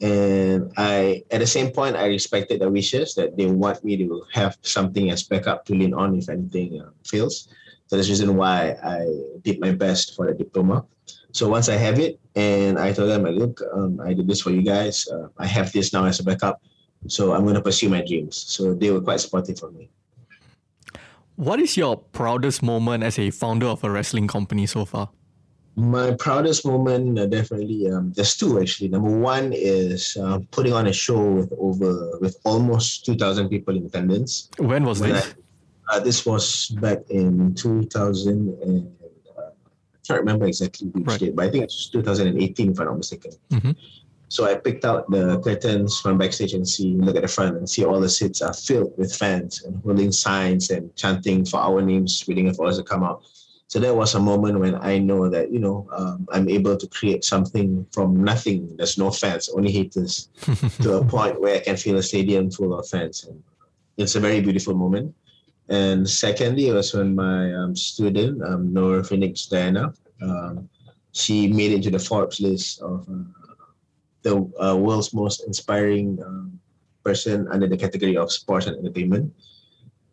And 0.00 0.72
I, 0.76 1.24
at 1.30 1.40
the 1.40 1.46
same 1.46 1.72
point, 1.72 1.96
I 1.96 2.06
respected 2.06 2.60
the 2.60 2.70
wishes 2.70 3.14
that 3.16 3.36
they 3.36 3.46
want 3.46 3.84
me 3.84 3.96
to 3.96 4.22
have 4.32 4.56
something 4.62 5.10
as 5.10 5.24
backup 5.24 5.64
to 5.66 5.74
lean 5.74 5.92
on 5.92 6.16
if 6.16 6.28
anything 6.28 6.80
uh, 6.80 6.90
fails. 7.04 7.48
So 7.88 7.96
that's 7.96 8.08
the 8.08 8.12
reason 8.12 8.36
why 8.36 8.76
I 8.84 9.06
did 9.42 9.60
my 9.60 9.72
best 9.72 10.14
for 10.14 10.26
the 10.26 10.34
diploma. 10.34 10.84
So 11.32 11.48
once 11.48 11.68
I 11.68 11.76
have 11.76 11.98
it, 11.98 12.20
and 12.36 12.78
I 12.78 12.92
told 12.92 13.10
them, 13.10 13.24
look, 13.24 13.60
um, 13.74 14.00
I 14.00 14.12
did 14.12 14.28
this 14.28 14.42
for 14.42 14.50
you 14.50 14.62
guys. 14.62 15.08
Uh, 15.08 15.28
I 15.38 15.46
have 15.46 15.72
this 15.72 15.92
now 15.92 16.04
as 16.04 16.20
a 16.20 16.24
backup. 16.24 16.62
So 17.06 17.32
I'm 17.32 17.42
going 17.42 17.54
to 17.54 17.62
pursue 17.62 17.88
my 17.88 18.04
dreams. 18.06 18.36
So 18.36 18.74
they 18.74 18.90
were 18.90 19.00
quite 19.00 19.20
supportive 19.20 19.58
for 19.58 19.70
me. 19.70 19.90
What 21.36 21.60
is 21.60 21.76
your 21.76 21.96
proudest 21.96 22.62
moment 22.62 23.04
as 23.04 23.18
a 23.18 23.30
founder 23.30 23.66
of 23.66 23.82
a 23.84 23.90
wrestling 23.90 24.26
company 24.26 24.66
so 24.66 24.84
far? 24.84 25.08
My 25.76 26.10
proudest 26.12 26.66
moment, 26.66 27.18
uh, 27.18 27.26
definitely, 27.26 27.88
um, 27.88 28.12
there's 28.14 28.36
two 28.36 28.60
actually. 28.60 28.88
Number 28.88 29.16
one 29.16 29.52
is 29.54 30.16
uh, 30.20 30.40
putting 30.50 30.72
on 30.72 30.88
a 30.88 30.92
show 30.92 31.34
with 31.34 31.52
over 31.56 32.18
with 32.20 32.36
almost 32.44 33.06
2,000 33.06 33.48
people 33.48 33.76
in 33.76 33.86
attendance. 33.86 34.50
When 34.58 34.84
was 34.84 35.00
when 35.00 35.12
this? 35.12 35.30
I, 35.30 35.34
uh, 35.88 36.00
this 36.00 36.26
was 36.26 36.68
back 36.80 36.98
in 37.10 37.54
2000 37.54 38.58
and 38.62 38.96
uh, 39.36 39.42
I 39.42 39.98
can't 40.06 40.20
remember 40.20 40.46
exactly 40.46 40.88
which 40.88 41.06
right. 41.06 41.20
date, 41.20 41.36
but 41.36 41.46
I 41.46 41.50
think 41.50 41.64
it's 41.64 41.88
2018 41.90 42.72
if 42.72 42.80
I'm 42.80 42.86
not 42.86 42.96
mistaken. 42.96 43.32
Mm-hmm. 43.50 43.72
So 44.30 44.44
I 44.44 44.56
picked 44.56 44.84
out 44.84 45.10
the 45.10 45.40
curtains 45.40 46.00
from 46.00 46.18
backstage 46.18 46.52
and 46.52 46.68
see, 46.68 46.94
look 46.94 47.16
at 47.16 47.22
the 47.22 47.28
front 47.28 47.56
and 47.56 47.68
see 47.68 47.84
all 47.84 47.98
the 47.98 48.10
seats 48.10 48.42
are 48.42 48.52
filled 48.52 48.92
with 48.98 49.14
fans 49.14 49.62
and 49.62 49.82
holding 49.82 50.12
signs 50.12 50.70
and 50.70 50.94
chanting 50.96 51.46
for 51.46 51.60
our 51.60 51.80
names, 51.80 52.24
waiting 52.28 52.52
for 52.52 52.66
us 52.66 52.76
to 52.76 52.82
come 52.82 53.02
out. 53.02 53.22
So 53.68 53.78
that 53.80 53.94
was 53.94 54.14
a 54.14 54.20
moment 54.20 54.60
when 54.60 54.74
I 54.76 54.98
know 54.98 55.28
that, 55.28 55.50
you 55.50 55.58
know, 55.58 55.86
um, 55.92 56.26
I'm 56.32 56.48
able 56.48 56.76
to 56.76 56.86
create 56.88 57.24
something 57.24 57.86
from 57.92 58.22
nothing. 58.22 58.74
There's 58.76 58.98
no 58.98 59.10
fans, 59.10 59.48
only 59.50 59.72
haters, 59.72 60.28
to 60.82 60.96
a 60.96 61.04
point 61.04 61.40
where 61.40 61.56
I 61.56 61.60
can 61.60 61.76
feel 61.76 61.96
a 61.96 62.02
stadium 62.02 62.50
full 62.50 62.78
of 62.78 62.88
fans. 62.88 63.24
And 63.24 63.42
it's 63.96 64.14
a 64.14 64.20
very 64.20 64.40
beautiful 64.40 64.74
moment. 64.74 65.14
And 65.68 66.08
secondly, 66.08 66.68
it 66.68 66.72
was 66.72 66.94
when 66.94 67.14
my 67.14 67.52
um, 67.52 67.76
student, 67.76 68.42
um, 68.42 68.72
Nor 68.72 69.04
Phoenix 69.04 69.46
Diana, 69.46 69.92
um, 70.22 70.68
she 71.12 71.48
made 71.48 71.72
it 71.72 71.82
to 71.82 71.90
the 71.90 71.98
Forbes 71.98 72.40
list 72.40 72.80
of 72.80 73.06
uh, 73.08 73.64
the 74.22 74.34
uh, 74.60 74.76
world's 74.76 75.12
most 75.12 75.44
inspiring 75.46 76.18
um, 76.24 76.58
person 77.04 77.46
under 77.50 77.66
the 77.66 77.76
category 77.76 78.16
of 78.16 78.32
sports 78.32 78.66
and 78.66 78.76
entertainment. 78.78 79.32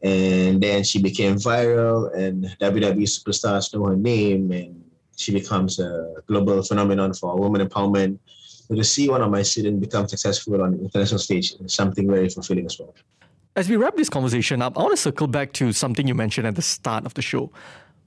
And 0.04 0.62
then 0.62 0.84
she 0.84 1.02
became 1.02 1.36
viral, 1.36 2.14
and 2.16 2.46
WWE 2.60 3.08
superstars 3.08 3.74
know 3.74 3.86
her 3.86 3.96
name, 3.96 4.52
and 4.52 4.84
she 5.16 5.32
becomes 5.32 5.80
a 5.80 6.16
global 6.28 6.62
phenomenon 6.62 7.14
for 7.14 7.40
women 7.40 7.68
empowerment. 7.68 8.20
So 8.68 8.76
to 8.76 8.84
see 8.84 9.10
one 9.10 9.22
of 9.22 9.32
my 9.32 9.42
students 9.42 9.80
become 9.80 10.08
successful 10.08 10.62
on 10.62 10.72
the 10.74 10.84
international 10.84 11.20
stage 11.20 11.54
is 11.60 11.74
something 11.74 12.08
very 12.08 12.30
fulfilling 12.30 12.66
as 12.66 12.78
well. 12.78 12.94
As 13.58 13.70
we 13.70 13.78
wrap 13.78 13.96
this 13.96 14.10
conversation 14.10 14.62
up, 14.62 14.78
I 14.78 14.82
want 14.82 14.92
to 14.92 15.02
circle 15.02 15.28
back 15.28 15.54
to 15.54 15.72
something 15.72 16.10
you 16.10 16.14
mentioned 16.14 16.46
at 16.46 16.56
the 16.56 16.62
start 16.62 17.06
of 17.06 17.14
the 17.14 17.22
show, 17.22 17.54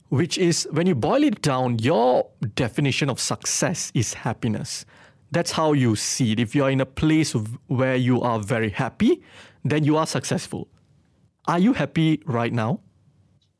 which 0.09 0.37
is 0.37 0.67
when 0.71 0.85
you 0.85 0.93
boil 0.93 1.23
it 1.23 1.41
down, 1.41 1.79
your 1.79 2.27
definition 2.53 3.09
of 3.09 3.19
success 3.19 3.91
is 3.95 4.13
happiness. 4.13 4.85
That's 5.31 5.51
how 5.51 5.73
you 5.73 5.95
see 5.95 6.33
it. 6.33 6.39
If 6.39 6.53
you're 6.53 6.69
in 6.69 6.81
a 6.81 6.85
place 6.85 7.31
where 7.65 7.95
you 7.95 8.21
are 8.21 8.39
very 8.39 8.69
happy, 8.69 9.23
then 9.65 9.83
you 9.83 9.97
are 9.97 10.05
successful. 10.05 10.67
Are 11.47 11.57
you 11.57 11.73
happy 11.73 12.21
right 12.27 12.53
now? 12.53 12.81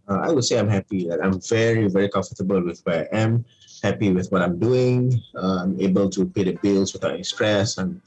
Uh, 0.07 0.19
I 0.21 0.31
would 0.31 0.43
say 0.43 0.59
I'm 0.59 0.69
happy. 0.69 1.07
That 1.07 1.23
I'm 1.23 1.41
very, 1.41 1.87
very 1.87 2.09
comfortable 2.09 2.63
with 2.63 2.81
where 2.81 3.07
I 3.11 3.17
am. 3.17 3.45
Happy 3.81 4.11
with 4.11 4.31
what 4.31 4.43
I'm 4.43 4.59
doing. 4.59 5.19
Uh, 5.35 5.63
I'm 5.63 5.81
able 5.81 6.07
to 6.11 6.25
pay 6.27 6.43
the 6.43 6.53
bills 6.61 6.93
without 6.93 7.13
any 7.13 7.23
stress. 7.23 7.79
I'm 7.79 7.99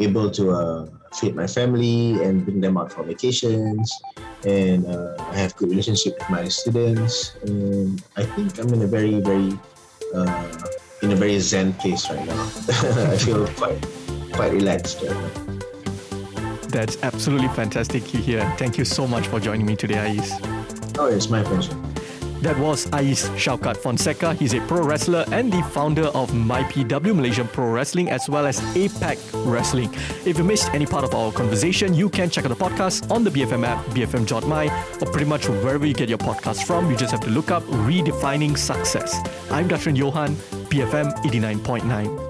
able 0.00 0.30
to 0.30 0.50
uh, 0.50 0.86
feed 1.14 1.36
my 1.36 1.46
family 1.46 2.22
and 2.22 2.44
bring 2.44 2.60
them 2.60 2.76
out 2.76 2.92
for 2.92 3.02
vacations. 3.02 3.92
And 4.44 4.86
uh, 4.86 5.14
I 5.18 5.36
have 5.36 5.54
good 5.56 5.70
relationship 5.70 6.18
with 6.18 6.30
my 6.30 6.48
students. 6.48 7.36
And 7.42 8.02
I 8.16 8.24
think 8.24 8.58
I'm 8.58 8.72
in 8.72 8.82
a 8.82 8.86
very, 8.86 9.20
very 9.20 9.58
uh, 10.14 10.66
in 11.02 11.12
a 11.12 11.16
very 11.16 11.38
zen 11.38 11.72
place 11.74 12.08
right 12.10 12.26
now. 12.26 12.42
I 13.12 13.16
feel 13.16 13.46
quite 13.54 13.80
quite 14.32 14.52
relaxed 14.52 15.02
right 15.02 15.10
now. 15.16 15.50
That's 16.68 17.02
absolutely 17.02 17.48
fantastic 17.48 18.04
to 18.04 18.18
hear. 18.18 18.40
Thank 18.56 18.78
you 18.78 18.84
so 18.84 19.06
much 19.06 19.26
for 19.26 19.40
joining 19.40 19.66
me 19.66 19.76
today, 19.76 19.96
Ayez. 19.96 20.30
Oh, 20.98 21.06
it's 21.06 21.28
my 21.28 21.42
pleasure. 21.42 21.89
That 22.42 22.58
was 22.58 22.86
Ayez 22.86 23.28
Shaukat 23.36 23.76
Fonseka. 23.76 24.34
He's 24.34 24.54
a 24.54 24.60
pro 24.60 24.82
wrestler 24.82 25.26
and 25.30 25.52
the 25.52 25.62
founder 25.62 26.04
of 26.06 26.30
MyPW 26.30 27.14
Malaysian 27.14 27.46
Pro 27.48 27.70
Wrestling 27.70 28.08
as 28.08 28.30
well 28.30 28.46
as 28.46 28.60
APAC 28.74 29.18
Wrestling. 29.46 29.92
If 30.24 30.38
you 30.38 30.44
missed 30.44 30.70
any 30.72 30.86
part 30.86 31.04
of 31.04 31.14
our 31.14 31.32
conversation, 31.32 31.92
you 31.92 32.08
can 32.08 32.30
check 32.30 32.46
out 32.46 32.48
the 32.48 32.64
podcast 32.64 33.10
on 33.10 33.24
the 33.24 33.30
BFM 33.30 33.66
app, 33.66 33.84
bfm.my, 33.86 34.66
or 35.00 35.06
pretty 35.12 35.26
much 35.26 35.48
wherever 35.48 35.84
you 35.84 35.92
get 35.92 36.08
your 36.08 36.18
podcast 36.18 36.64
from. 36.64 36.90
You 36.90 36.96
just 36.96 37.12
have 37.12 37.20
to 37.20 37.30
look 37.30 37.50
up 37.50 37.62
Redefining 37.64 38.56
Success. 38.56 39.20
I'm 39.50 39.68
Dr. 39.68 39.90
Johan, 39.90 40.34
BFM 40.70 41.12
89.9. 41.24 42.29